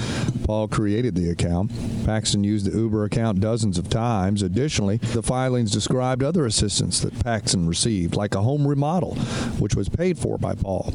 [0.46, 1.72] Paul created the account.
[2.06, 4.42] Paxton used the Uber account dozens of times.
[4.42, 9.16] Additionally, the filings described other assistance that Paxton received, like a home remodel,
[9.60, 10.92] which was paid for by Paul.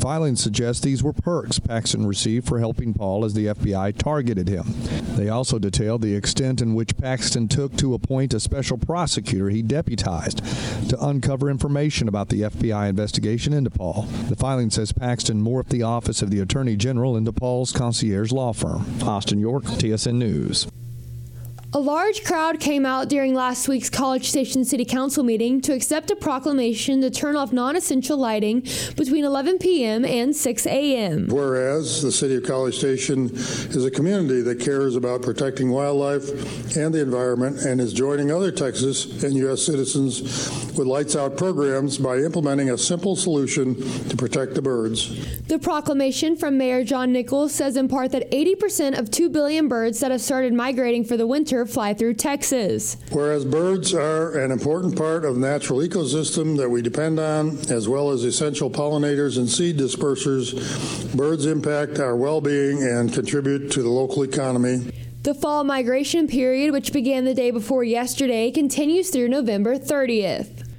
[0.00, 4.64] Filings suggest these were perks Paxton received for helping Paul as the FBI targeted him.
[5.16, 9.62] They also detailed the extent in which Paxton took to appoint a special prosecutor he
[9.62, 10.42] deputized
[10.88, 14.02] to uncover information about the FBI investigation into Paul.
[14.28, 18.52] The filing says Paxton morphed the office of the Attorney General into Paul's concierge law
[18.52, 18.84] firm.
[19.02, 20.66] Austin York, TSN News.
[21.74, 26.10] A large crowd came out during last week's College Station City Council meeting to accept
[26.10, 28.60] a proclamation to turn off non essential lighting
[28.94, 30.04] between 11 p.m.
[30.04, 31.28] and 6 a.m.
[31.28, 36.92] Whereas the City of College Station is a community that cares about protecting wildlife and
[36.92, 39.64] the environment and is joining other Texas and U.S.
[39.64, 40.20] citizens
[40.76, 43.76] with Lights Out programs by implementing a simple solution
[44.10, 45.40] to protect the birds.
[45.46, 50.00] The proclamation from Mayor John Nichols says in part that 80% of 2 billion birds
[50.00, 52.96] that have started migrating for the winter fly through Texas.
[53.10, 57.88] Whereas birds are an important part of the natural ecosystem that we depend on, as
[57.88, 60.52] well as essential pollinators and seed dispersers,
[61.16, 64.90] birds impact our well being and contribute to the local economy.
[65.22, 70.71] The fall migration period, which began the day before yesterday, continues through November 30th.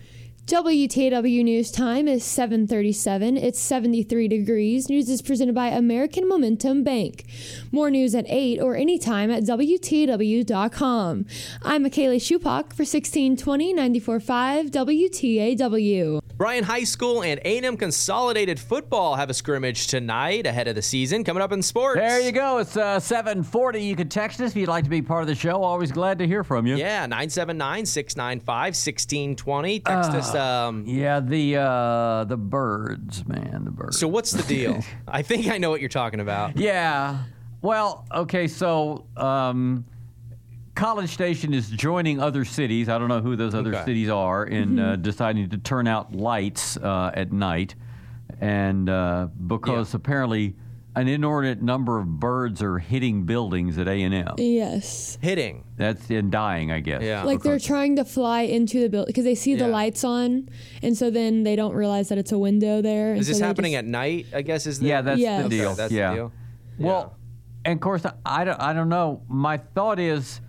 [0.45, 3.37] WTAW News Time is 737.
[3.37, 4.89] It's 73 degrees.
[4.89, 7.23] News is presented by American Momentum Bank.
[7.71, 11.25] More news at 8 or anytime at WTAW.com.
[11.63, 16.22] I'm Michaela Shupak for 1620 94.5 WTAW.
[16.35, 21.23] Bryan High School and A&M Consolidated Football have a scrimmage tonight ahead of the season.
[21.23, 21.99] Coming up in sports.
[21.99, 22.57] There you go.
[22.57, 23.79] It's uh, 740.
[23.79, 25.61] You can text us if you'd like to be part of the show.
[25.61, 26.75] Always glad to hear from you.
[26.75, 29.85] Yeah, 979-695-1620.
[29.85, 30.33] Text uh, us.
[30.33, 33.99] Um, yeah, the uh, the birds, man, the birds.
[33.99, 34.83] So what's the deal?
[35.07, 36.57] I think I know what you're talking about.
[36.57, 37.25] Yeah.
[37.61, 39.85] Well, okay, so um,
[40.75, 42.89] College Station is joining other cities.
[42.89, 43.85] I don't know who those other okay.
[43.85, 44.91] cities are in uh, mm-hmm.
[44.93, 47.75] uh, deciding to turn out lights uh, at night,
[48.41, 49.97] and uh, because yeah.
[49.97, 50.55] apparently
[50.95, 54.35] an inordinate number of birds are hitting buildings at A and M.
[54.37, 55.63] Yes, hitting.
[55.77, 57.03] That's in dying, I guess.
[57.03, 59.59] Yeah, like they're trying to fly into the building because they see yeah.
[59.59, 60.49] the lights on,
[60.81, 63.13] and so then they don't realize that it's a window there.
[63.13, 63.79] Is this so happening just...
[63.79, 64.25] at night?
[64.33, 65.43] I guess is the yeah, that's yeah.
[65.43, 65.67] the deal.
[65.67, 66.09] Okay, that's yeah.
[66.09, 66.31] the deal.
[66.79, 67.15] Well
[67.65, 69.21] And of course, I don't, I don't know.
[69.27, 70.41] My thought is,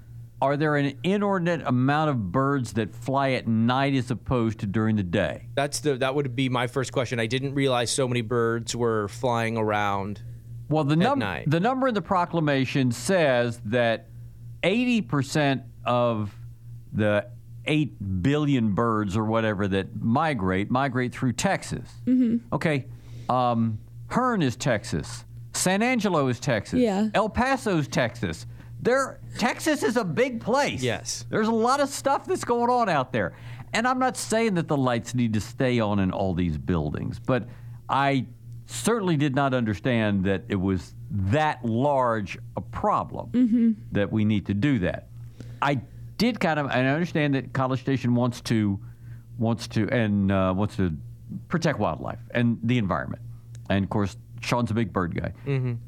[0.44, 4.96] are there an inordinate amount of birds that fly at night as opposed to during
[4.96, 5.48] the day?
[5.54, 7.18] That's the that would be my first question.
[7.18, 10.22] I didn't realize so many birds were flying around.
[10.68, 11.50] Well, the at number night.
[11.50, 14.08] the number in the proclamation says that
[14.62, 16.34] 80% of
[16.92, 17.26] the
[17.66, 21.88] 8 billion birds or whatever that migrate migrate through Texas.
[22.06, 22.54] Mm-hmm.
[22.54, 22.86] Okay.
[23.28, 23.78] Um,
[24.08, 25.24] Hearne is Texas.
[25.54, 26.80] San Angelo is Texas.
[26.80, 27.08] Yeah.
[27.14, 28.46] El Paso is Texas.
[28.84, 30.82] There, Texas is a big place.
[30.82, 31.24] Yes.
[31.30, 33.34] There's a lot of stuff that's going on out there.
[33.72, 37.18] And I'm not saying that the lights need to stay on in all these buildings,
[37.18, 37.48] but
[37.88, 38.26] I
[38.66, 43.72] certainly did not understand that it was that large a problem Mm-hmm.
[43.92, 45.08] that we need to do that.
[45.60, 45.80] I
[46.18, 48.78] did kind of, and I understand that College Station wants to,
[49.38, 50.96] wants to, and uh, wants to
[51.48, 53.22] protect wildlife and the environment.
[53.70, 55.32] And of course, Sean's a big bird guy.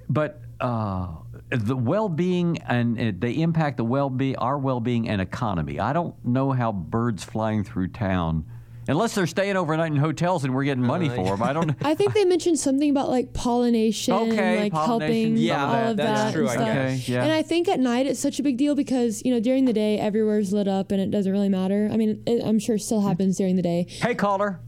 [0.08, 1.08] But uh,
[1.50, 5.78] the well-being and uh, they impact the well-being, our well-being and economy.
[5.78, 8.44] I don't know how birds flying through town,
[8.88, 11.42] unless they're staying overnight in hotels and we're getting money for them.
[11.42, 11.76] I don't.
[11.82, 15.72] I think they mentioned something about like pollination, Okay, like pollination, helping some of all
[15.72, 15.90] that.
[15.90, 16.32] of That's that.
[16.32, 16.68] true, and I stuff.
[16.68, 17.22] Okay, yeah.
[17.22, 19.72] And I think at night it's such a big deal because you know during the
[19.72, 21.88] day everywhere's lit up and it doesn't really matter.
[21.92, 23.86] I mean, it, I'm sure it still happens during the day.
[23.88, 24.60] Hey, caller.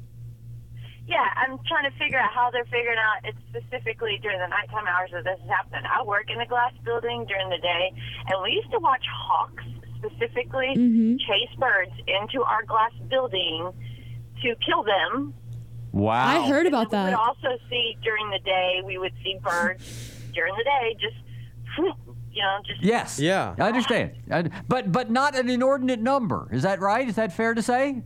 [1.08, 4.86] Yeah, I'm trying to figure out how they're figuring out it's specifically during the nighttime
[4.86, 5.82] hours that this is happening.
[5.88, 7.92] I work in a glass building during the day,
[8.28, 9.64] and we used to watch hawks
[9.96, 11.16] specifically mm-hmm.
[11.16, 13.72] chase birds into our glass building
[14.42, 15.34] to kill them.
[15.92, 16.26] Wow.
[16.26, 17.06] I heard about that.
[17.06, 17.18] We would that.
[17.18, 21.16] also see during the day, we would see birds during the day just,
[22.30, 23.18] you know, just Yes.
[23.18, 23.56] Yeah.
[23.58, 24.12] I understand.
[24.30, 26.48] I- but but not an inordinate number.
[26.52, 27.08] Is that right?
[27.08, 28.02] Is that fair to say?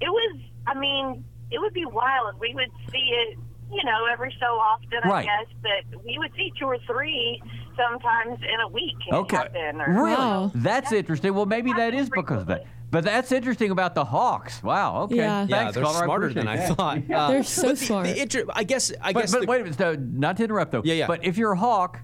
[0.00, 1.24] it was i mean
[1.54, 3.38] it would be wild we would see it
[3.72, 7.40] you know every so often i guess but we would see two or three
[7.76, 9.36] sometimes in a week Okay.
[9.36, 10.10] or Really?
[10.14, 10.52] Wow.
[10.54, 11.34] That's interesting.
[11.34, 12.66] Well, maybe that is because of that.
[12.92, 14.62] But that's interesting about the Hawks.
[14.62, 15.02] Wow.
[15.04, 15.16] Okay.
[15.16, 15.42] Yeah.
[15.48, 16.04] Yeah, Thanks, they're caller.
[16.04, 16.76] smarter than I appreciate that.
[16.76, 16.98] thought.
[17.12, 18.06] Uh, They're so but smart.
[18.06, 18.92] The inter- I guess.
[19.00, 19.32] I But, guess.
[19.32, 19.78] but the- wait a minute.
[19.78, 20.82] So, not to interrupt though.
[20.84, 21.06] Yeah, yeah.
[21.08, 21.98] But if you're a hawk,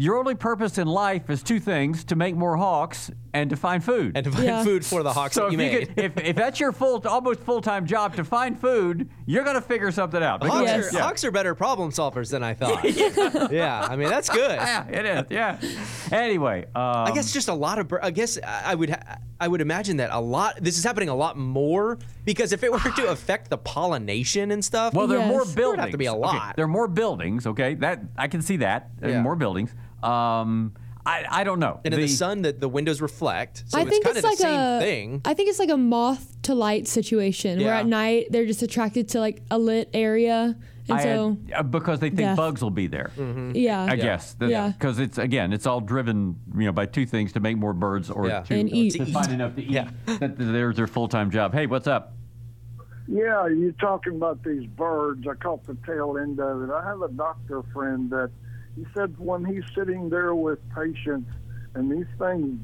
[0.00, 3.84] your only purpose in life is two things: to make more hawks and to find
[3.84, 4.12] food.
[4.16, 4.64] and to find Yeah.
[4.64, 5.88] food for the hawks so that you if, made.
[5.96, 9.54] could, if, if that's your full, almost full time job to find food, you're going
[9.56, 10.42] to figure something out.
[10.42, 10.94] Hawks, Yes.
[10.94, 13.52] are, hawks are better problem solvers than I thought.
[13.52, 13.86] yeah.
[13.88, 14.52] I mean that's good.
[14.56, 15.24] Yeah, it is.
[15.30, 15.58] Yeah.
[16.10, 17.88] Anyway, um, I guess just a lot of.
[17.88, 18.96] bir- I guess I I would.
[19.40, 20.58] I would imagine that a lot.
[20.60, 24.64] This is happening a lot more because if it were to affect the pollination and
[24.64, 24.94] stuff.
[24.94, 25.54] Well, there are more buildings.
[25.54, 26.56] There would have to be a Okay, lot.
[26.56, 27.46] there are more buildings.
[27.46, 28.90] Okay, that I can see that.
[28.98, 29.22] There are Yeah.
[29.22, 29.74] more buildings.
[30.02, 30.74] Um,
[31.06, 31.80] I I don't know.
[31.84, 34.30] and in the, sun, that the windows reflect, so I it's think kind it's of
[34.30, 34.80] like the same a.
[34.80, 35.20] thing.
[35.24, 37.80] I think it's like a moth to light situation where Yeah.
[37.80, 40.54] at night they're just attracted to like a lit area,
[40.88, 42.36] and I so had- uh, because they think Death.
[42.36, 43.10] bugs will be there.
[43.16, 43.52] Mm-hmm.
[43.54, 44.36] yeah, I guess.
[44.40, 44.68] Yeah.
[44.68, 48.10] Because it's again, it's all driven, you know, by two things: to make more birds
[48.10, 48.40] or Yeah.
[48.42, 48.90] to, And eat.
[48.94, 49.70] to find enough to eat.
[49.70, 49.88] Yeah.
[50.18, 51.54] That there's their full-time job.
[51.54, 52.12] Hey, what's up?
[53.10, 55.26] Yeah, you're talking about these birds.
[55.26, 56.70] I caught the tail end of it.
[56.70, 58.30] I have a doctor friend that
[58.78, 61.30] he said when he's sitting there with patients
[61.74, 62.60] and these things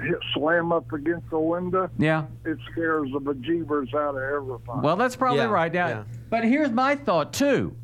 [0.00, 2.24] hit, slam up against the window, Yeah.
[2.44, 4.80] it scares the bejeebers out of everybody.
[4.82, 5.72] Well, that's probably Yeah, right.
[5.72, 6.02] Now, yeah.
[6.30, 7.74] but here's my thought too.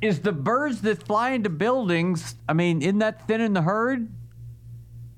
[0.00, 2.34] Is the birds that fly into buildings?
[2.48, 4.08] I mean, isn't that thinning the herd?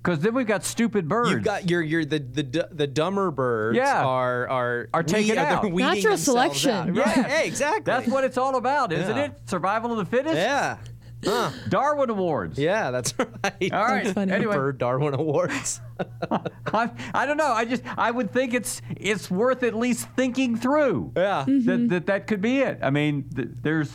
[0.03, 1.31] Because then we've got stupid birds.
[1.33, 4.05] You've got your your the the the dumber birds Yeah.
[4.05, 5.65] are are Are taken they're out.
[5.65, 6.71] Natural selection.
[6.71, 6.95] out.
[6.95, 7.09] Yeah.
[7.25, 7.83] Hey, exactly.
[7.83, 9.25] That's what it's all about, isn't Yeah.
[9.25, 9.33] it?
[9.47, 10.37] Survival of the fittest.
[10.37, 10.77] Yeah.
[11.25, 11.51] Huh.
[11.69, 12.59] Darwin Awards.
[12.59, 13.73] Yeah, that's right.
[13.73, 14.07] All right.
[14.09, 14.33] funny.
[14.33, 15.81] Anyway, Bird Darwin Awards.
[16.31, 17.53] I, I don't know.
[17.53, 21.13] I just I would think it's it's worth at least thinking through.
[21.17, 21.45] Yeah.
[21.47, 21.67] Mm-hmm.
[21.67, 22.79] That, that that could be it.
[22.83, 23.91] I mean, th- there's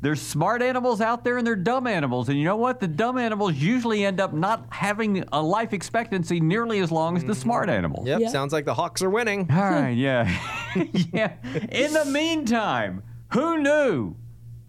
[0.00, 2.80] there's smart animals out there and there are dumb animals, and you know what?
[2.80, 7.24] The dumb animals usually end up not having a life expectancy nearly as long as
[7.24, 7.42] the mm-hmm.
[7.42, 8.06] smart animals.
[8.06, 8.20] Yep.
[8.20, 8.28] Yeah.
[8.28, 9.48] Sounds like the Hawks are winning.
[9.50, 9.90] All right.
[9.90, 10.30] Yeah.
[11.12, 11.32] yeah.
[11.70, 13.02] In the meantime,
[13.32, 14.14] who knew?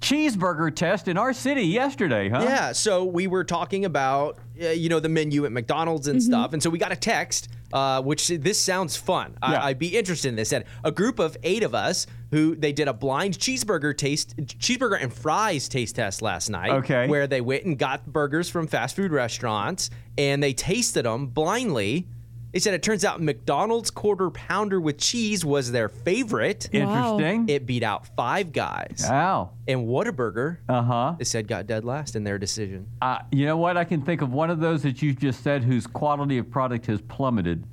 [0.02, 2.42] Cheeseburger test in our city yesterday, huh?
[2.44, 6.54] Yeah, so we were talking about uh, you know the menu at McDonald's and stuff,
[6.54, 9.38] and so we got a text, uh, which this sounds fun.
[9.44, 9.62] Yeah.
[9.62, 10.54] I, I'd be interested in this.
[10.54, 15.02] And a group of eight of us who they did a blind cheeseburger taste, cheeseburger
[15.02, 16.72] and fries taste test last night.
[16.72, 17.08] Okay.
[17.08, 22.08] where they went and got burgers from fast food restaurants and they tasted them blindly.
[22.52, 26.68] They said it turns out McDonald's quarter pounder with cheese was their favorite.
[26.72, 27.48] Interesting.
[27.48, 29.06] It beat out Five Guys.
[29.08, 29.52] Wow.
[29.68, 31.16] And Whataburger, Uh huh.
[31.20, 32.88] they said, got dead last in their decision.
[33.04, 33.78] Uh, you know what?
[33.78, 36.88] I can think of one of those that you just said whose quality of product
[36.88, 37.66] has plummeted.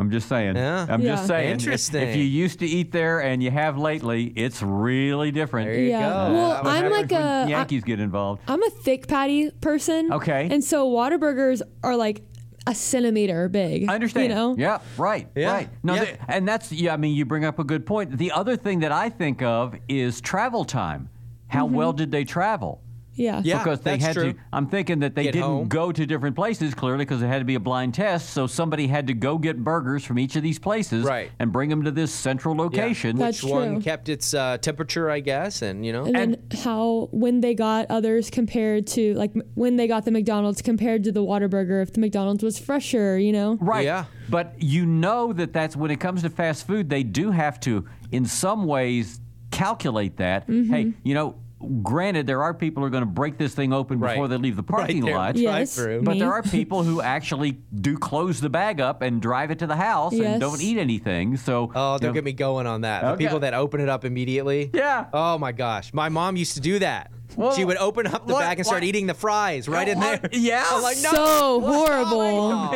[0.00, 0.56] I'm just saying.
[0.56, 0.86] Yeah.
[0.88, 1.08] I'm Yeah.
[1.14, 1.52] just saying.
[1.52, 2.08] Interesting.
[2.08, 5.66] If, you used to eat there and you have lately, it's really different.
[5.70, 6.08] There you Yeah.
[6.08, 6.32] go.
[6.32, 8.40] Well, I'm like a a- I- Yankees get involved.
[8.48, 10.10] I'm a thick patty person.
[10.10, 10.48] Okay.
[10.50, 12.22] And so Whataburgers are like
[12.66, 13.88] a centimeter big.
[13.88, 14.28] I understand.
[14.28, 14.54] You know?
[14.58, 15.52] Yeah, right, Yeah.
[15.52, 15.68] right.
[15.82, 16.04] No, Yeah.
[16.04, 16.92] th- and that's yeah.
[16.92, 18.16] I mean, you bring up a good point.
[18.18, 21.08] The other thing that I think of is travel time.
[21.48, 21.74] How Mm-hmm.
[21.74, 22.80] well did they travel?
[23.20, 23.42] Yeah.
[23.44, 24.32] Yeah, because they that's had true.
[24.32, 24.38] to.
[24.52, 25.68] I'm thinking that they Get didn't home.
[25.68, 28.30] go to different places clearly because it had to be a blind test.
[28.30, 31.30] So somebody had to go get burgers from each of these places Right.
[31.38, 32.62] and bring them to this central Yeah.
[32.62, 33.16] location.
[33.16, 33.80] That's Which one true.
[33.82, 36.04] kept its uh, temperature, I guess, and you know.
[36.06, 40.62] And, then how when they got others compared to like when they got the McDonald's
[40.62, 43.56] compared to the Whataburger, if the McDonald's was fresher, you know.
[43.60, 43.84] Right.
[43.84, 44.04] Yeah.
[44.28, 47.86] But you know that that's when it comes to fast food, they do have to,
[48.12, 50.46] in some ways, calculate that.
[50.46, 50.72] Mm-hmm.
[50.72, 51.34] Hey, you know,
[51.82, 54.14] granted, there are people who are going to break this thing open Right.
[54.14, 55.14] before they leave the parking there.
[55.16, 55.36] lot.
[55.36, 56.02] Yes, through.
[56.02, 56.18] But me.
[56.20, 59.76] there are people who actually do close the bag up and drive it to the
[59.76, 60.26] house Yes.
[60.26, 61.36] and don't eat anything.
[61.36, 63.02] So, Oh, don't know, get me going on that.
[63.02, 63.24] The Okay.
[63.24, 64.70] people that open it up immediately.
[64.72, 65.06] Yeah.
[65.12, 67.10] Oh my gosh, my mom used to do that.
[67.36, 69.86] Well, she would open up the what- bag and start what- eating the fries right
[69.86, 70.20] in there.
[70.32, 70.64] Yeah.
[70.68, 71.12] I'm like, no.
[71.12, 72.66] So horrible.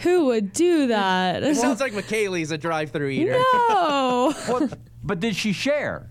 [0.00, 1.42] Who would do that?
[1.44, 3.40] It sounds like McKaylee's a drive-through eater.
[3.68, 4.34] no.
[4.46, 6.08] What- but did she share?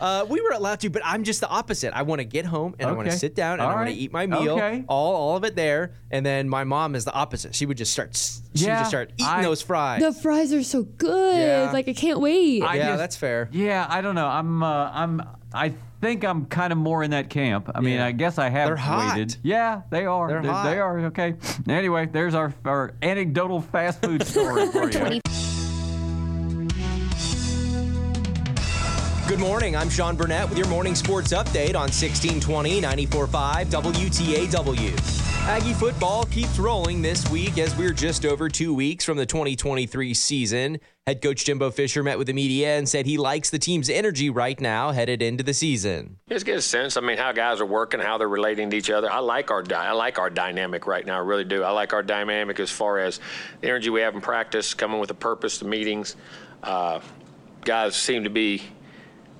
[0.00, 1.92] Uh, we were allowed to, but I'm just the opposite.
[1.92, 3.18] I want to get home and I want to Okay.
[3.18, 3.94] sit down and All I want right.
[3.94, 4.84] to eat my meal, Okay.
[4.88, 5.92] all all of it there.
[6.12, 7.54] And then my mom is the opposite.
[7.54, 8.10] She would just start.
[8.10, 10.00] s- She would Yeah, just start eating I- those fries.
[10.00, 11.36] The fries are so good.
[11.38, 11.70] Yeah.
[11.72, 12.62] Like I can't wait.
[12.62, 13.48] I yeah, just- that's fair.
[13.50, 14.26] Yeah, I don't know.
[14.28, 17.68] I'm, uh, I'm, I think I'm kind of more in that camp.
[17.74, 18.06] I mean, Yeah.
[18.06, 19.16] I guess I have They're hot.
[19.16, 19.36] waited.
[19.42, 20.28] Yeah, they are.
[20.28, 20.64] They're They- hot.
[20.64, 21.34] They are okay.
[21.68, 25.20] Anyway, there's our, our anecdotal fast food story for you.
[29.28, 29.76] Good morning.
[29.76, 35.46] I'm Sean Burnett with your morning sports update on 1620 945 WTAW.
[35.46, 40.14] Aggie football keeps rolling this week as we're just over two weeks from the 2023
[40.14, 40.80] season.
[41.06, 44.30] Head coach Jimbo Fisher met with the media and said he likes the team's energy
[44.30, 46.16] right now headed into the season.
[46.30, 46.96] Just get a sense.
[46.96, 49.12] I mean, how guys are working, how they're relating to each other.
[49.12, 51.16] I like our I like our dynamic right now.
[51.16, 51.62] I really do.
[51.64, 53.20] I like our dynamic as far as
[53.60, 56.16] the energy we have in practice, coming with a purpose to meetings.
[56.62, 57.00] Uh,
[57.62, 58.62] guys seem to be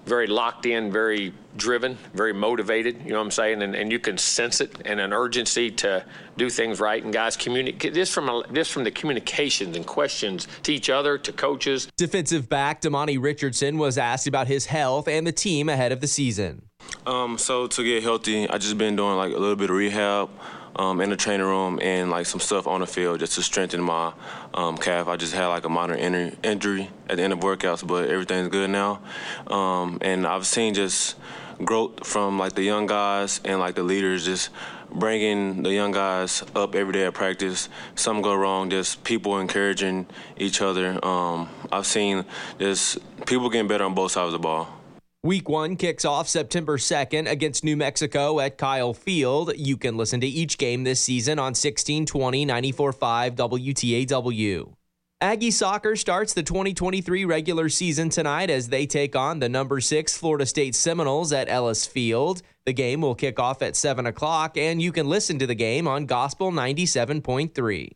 [0.09, 3.01] very locked in, very driven, very motivated.
[3.05, 3.63] You know what I'm saying?
[3.63, 6.05] And, and you can sense it and an urgency to
[6.37, 7.03] do things right.
[7.03, 11.19] And guys communicate this from a, this from the communications and questions to each other,
[11.19, 11.89] to coaches.
[11.97, 16.09] Defensive back Demani Richardson was asked about his health and the team ahead of the
[16.09, 16.63] season.
[17.07, 20.31] Um, so to get healthy, I just been doing like a little bit of rehab
[20.79, 23.83] um, in the training room and like some stuff on the field just to strengthen
[23.83, 24.13] my
[24.55, 25.09] um, calf.
[25.09, 28.49] I just had like a minor in- injury at the end of workouts, but everything's
[28.49, 29.01] good now.
[29.49, 31.17] Um, and I've seen just
[31.65, 34.51] growth from like the young guys and like the leaders just
[34.91, 37.69] bringing the young guys up every day at practice.
[37.95, 41.05] Some go wrong, just people encouraging each other.
[41.05, 42.25] Um, I've seen
[42.59, 44.78] just people getting better on both sides of the ball.
[45.25, 49.53] Week one kicks off September 2nd against New Mexico at Kyle Field.
[49.57, 54.75] You can listen to each game this season on 1620 945 WTAW.
[55.21, 60.17] Aggie soccer starts the 2023 regular season tonight as they take on the number six
[60.17, 62.41] Florida State Seminoles at Ellis Field.
[62.65, 65.89] The game will kick off at 7 o'clock, and you can listen to the game
[65.89, 67.91] on Gospel 97.3.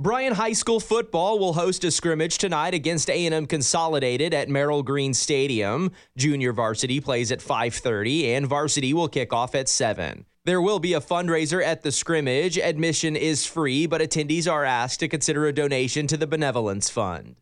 [0.00, 5.12] Bryan High School football will host a scrimmage tonight against A&M Consolidated at Merrill Green
[5.12, 5.90] Stadium.
[6.16, 10.24] Junior varsity plays at 5:30 and varsity will kick off at 7.
[10.44, 12.56] There will be a fundraiser at the scrimmage.
[12.58, 17.34] Admission is free, but attendees are asked to consider a donation to the Benevolence Fund.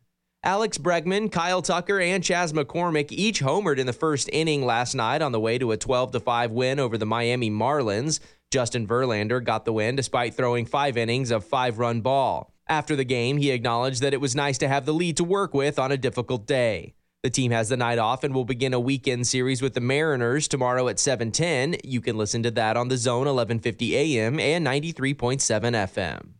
[0.43, 5.21] Alex Bregman, Kyle Tucker, and Chas McCormick each homered in the first inning last night
[5.21, 8.19] on the way to a 12 5 win over the Miami Marlins.
[8.49, 12.53] Justin Verlander got the win despite throwing five innings of five run ball.
[12.69, 15.53] After the game, he acknowledged that it was nice to have the lead to work
[15.53, 16.93] with on a difficult day.
[17.23, 20.47] The team has the night off and will begin a weekend series with the Mariners
[20.47, 21.77] tomorrow at 7:10.
[21.83, 26.35] You can listen to that on the Zone 1150 AM and 93.7 FM.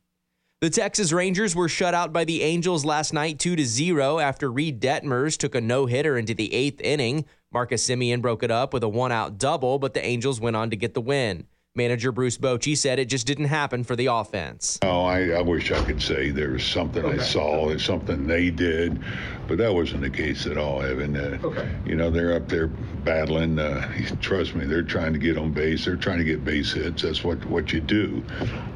[0.62, 4.52] The Texas Rangers were shut out by the Angels last night 2 to 0 after
[4.52, 7.26] Reid Detmers took a no-hitter into the 8th inning.
[7.52, 10.76] Marcus Semien broke it up with a one-out double, but the Angels went on to
[10.76, 11.48] get the win.
[11.78, 14.80] Manager Bruce Bochy said it just didn't happen for the offense.
[14.82, 18.50] Oh, I, I wish I could say there was something I saw and something they
[18.50, 19.00] did,
[19.48, 21.16] but that wasn't the case at all, Evan.
[21.16, 21.70] Uh, okay.
[21.86, 23.60] You know, they're up there battling.
[23.60, 23.90] Uh,
[24.22, 25.86] trust me, they're trying to get on base.
[25.86, 27.04] They're trying to get base hits.
[27.04, 28.24] That's what, what you do.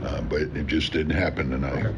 [0.03, 1.93] Uh, but it just didn't happen tonight.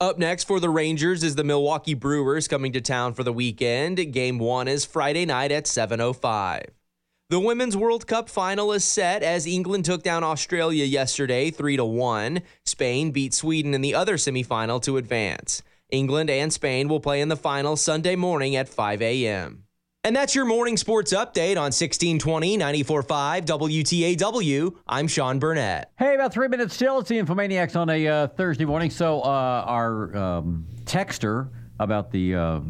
[0.00, 4.12] Up next for the Rangers is the Milwaukee Brewers coming to town for the weekend.
[4.12, 6.77] Game one is Friday night at 7.05.
[7.30, 11.84] The Women's World Cup final is set as England took down Australia yesterday 3 to
[11.84, 12.40] 1.
[12.64, 15.62] Spain beat Sweden in the other semifinal to advance.
[15.90, 19.64] England and Spain will play in the final Sunday morning at 5 a.m.
[20.04, 24.74] And that's your morning sports update on 1620 945 WTAW.
[24.86, 25.92] I'm Sean Burnett.
[25.98, 27.00] Hey, about three minutes still.
[27.00, 28.88] It's the Infomaniacs on a uh, Thursday morning.
[28.88, 32.34] So, uh, our um, texter about the.
[32.34, 32.60] Uh,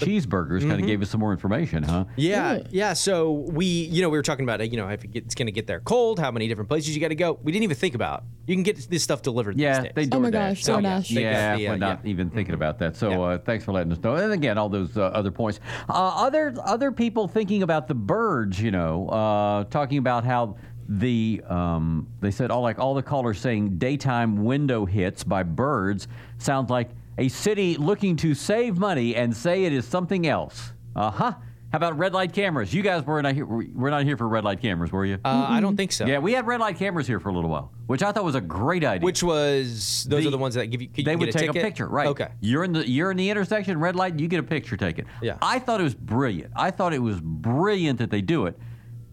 [0.00, 2.04] cheeseburgers kind of gave us some more information, huh?
[2.16, 2.92] Yeah, yeah.
[2.92, 5.66] So we, you know, we were talking about, you know, if it's going to get
[5.66, 7.38] there cold, how many different places you got to go.
[7.42, 8.24] We didn't even think about.
[8.46, 9.56] You can get this stuff delivered.
[9.56, 9.92] Yeah, these days.
[9.94, 10.62] they DoorDash.
[10.62, 12.10] So, yeah, they got yeah, the, uh, we're not yeah.
[12.10, 12.96] even thinking about that.
[12.96, 14.16] So uh, thanks for letting us know.
[14.16, 15.60] And again, all those uh, other points.
[15.88, 18.60] Uh, other other people thinking about the birds.
[18.60, 20.56] You know, uh, talking about how
[20.90, 26.08] the um, they said all like all the callers saying daytime window hits by birds
[26.38, 26.90] sounds like
[27.20, 30.72] a city looking to save money and say it is something else.
[30.96, 31.34] Uh huh.
[31.70, 32.74] How about red light cameras?
[32.74, 33.46] You guys were not here.
[33.46, 35.18] We're not here for red light cameras, were you?
[35.24, 36.04] Uh, I don't think so.
[36.04, 38.34] Yeah, we had red light cameras here for a little while, which I thought was
[38.34, 39.04] a great idea.
[39.04, 40.88] Which was those are the ones that give you.
[40.88, 41.62] They would get a take ticket?
[41.62, 42.08] a picture, right?
[42.08, 42.28] Okay.
[42.40, 44.18] You're in the you're in the intersection, red light.
[44.18, 45.06] You get a picture taken.
[45.22, 45.36] Yeah.
[45.42, 46.52] I thought it was brilliant.
[46.56, 48.58] I thought it was brilliant that they do it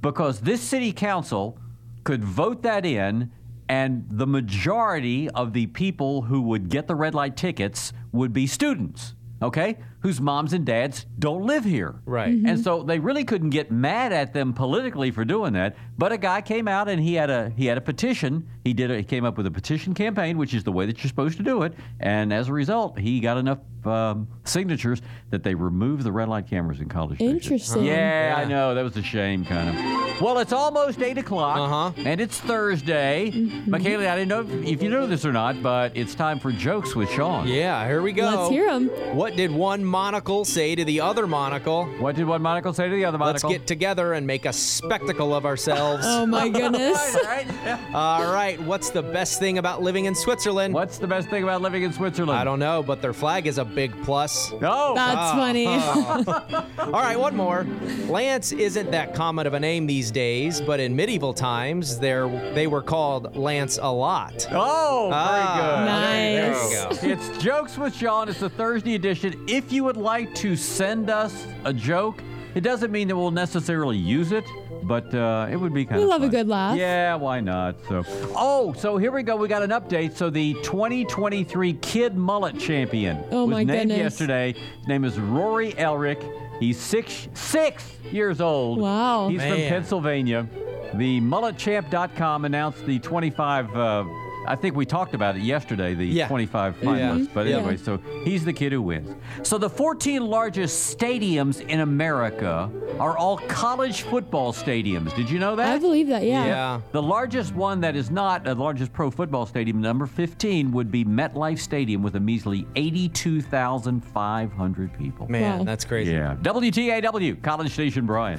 [0.02, 1.60] because this city council
[2.06, 3.32] could vote that in,
[3.70, 8.48] and the majority of the people who would get the red light tickets would be
[8.48, 9.14] students.
[9.42, 9.78] Okay,
[10.08, 11.96] whose moms and dads don't live here.
[12.06, 12.30] Right.
[12.30, 15.76] And so they really couldn't get mad at them politically for doing that.
[15.98, 18.48] But a guy came out and he had a he had a petition.
[18.64, 21.04] He did a, he came up with a petition campaign, which is the way that
[21.04, 21.74] you're supposed to do it.
[22.00, 26.48] And as a result, he got enough um, signatures that they removed the red light
[26.48, 27.86] cameras in College Interesting.
[27.86, 30.22] Yeah, I know that was a shame, kind of.
[30.22, 32.04] Well, it's almost eight o'clock, uh-huh.
[32.06, 33.32] and it's Thursday.
[33.34, 33.70] Mm-hmm.
[33.70, 36.52] Michaela, I didn't know if, if you know this or not, but it's time for
[36.52, 37.48] jokes with Sean.
[37.48, 38.26] Yeah, here we go.
[38.26, 38.88] Let's hear 'em.
[39.16, 41.86] What did one monocle say to the other monocle?
[41.98, 43.50] What did one monocle say to the other monocle?
[43.50, 46.04] Let's get together and make a spectacle of ourselves.
[46.06, 47.16] Oh my goodness.
[47.96, 50.76] All right, what's the best thing about living in Switzerland?
[50.76, 52.38] What's the best thing about living in Switzerland?
[52.40, 54.52] I don't know, but their flag is a big plus.
[54.62, 54.94] No.
[54.94, 55.66] That's funny.
[56.78, 57.66] All right, one more.
[58.08, 62.68] Lance isn't that common of a name these days, but in medieval times, there they
[62.68, 64.46] were called Lance a lot.
[64.52, 65.88] Oh, very Ah, good.
[65.88, 67.02] There Nice.
[67.04, 67.22] you go.
[67.32, 68.30] It's Jokes with Sean.
[68.30, 69.44] It's the Thursday edition.
[69.48, 72.22] If you would like to send us a joke,
[72.56, 74.46] it doesn't mean that we'll necessarily use it,
[74.84, 76.76] but uh, it would be kind We of love a good laugh.
[76.78, 77.76] Yeah, why not?
[77.88, 78.04] So,
[78.36, 79.36] oh, so here we go.
[79.36, 80.16] We got an update.
[80.16, 83.98] So the 2023 Kid Mullet Champion Oh, was my named goodness.
[83.98, 84.54] yesterday.
[84.54, 86.24] His name is Rory Elric.
[86.60, 88.80] He's six six years old.
[88.80, 89.28] Wow.
[89.30, 90.48] He's from Pennsylvania.
[90.96, 93.76] The mulletchamp.com announced the 25.
[93.76, 94.06] Uh,
[94.48, 96.28] I think we talked about it yesterday, the Yeah.
[96.28, 96.90] 25 Yeah.
[96.90, 97.28] finalists.
[97.34, 97.58] But Yeah.
[97.58, 99.10] anyway, so he's the kid who wins.
[99.44, 102.70] So the 14 largest stadiums in America
[103.00, 105.14] are all college football stadiums.
[105.16, 105.76] Did you know that?
[105.76, 106.46] I believe that, yeah.
[106.46, 106.80] Yeah.
[106.94, 111.04] The largest one that is not the largest pro football stadium, number 15, would be
[111.06, 115.28] MetLife Stadium with a measly 82,500 people.
[115.30, 115.64] Man, Wow.
[115.66, 116.12] that's crazy.
[116.14, 116.36] Yeah.
[116.42, 118.28] WTAW, College Station, Bryan.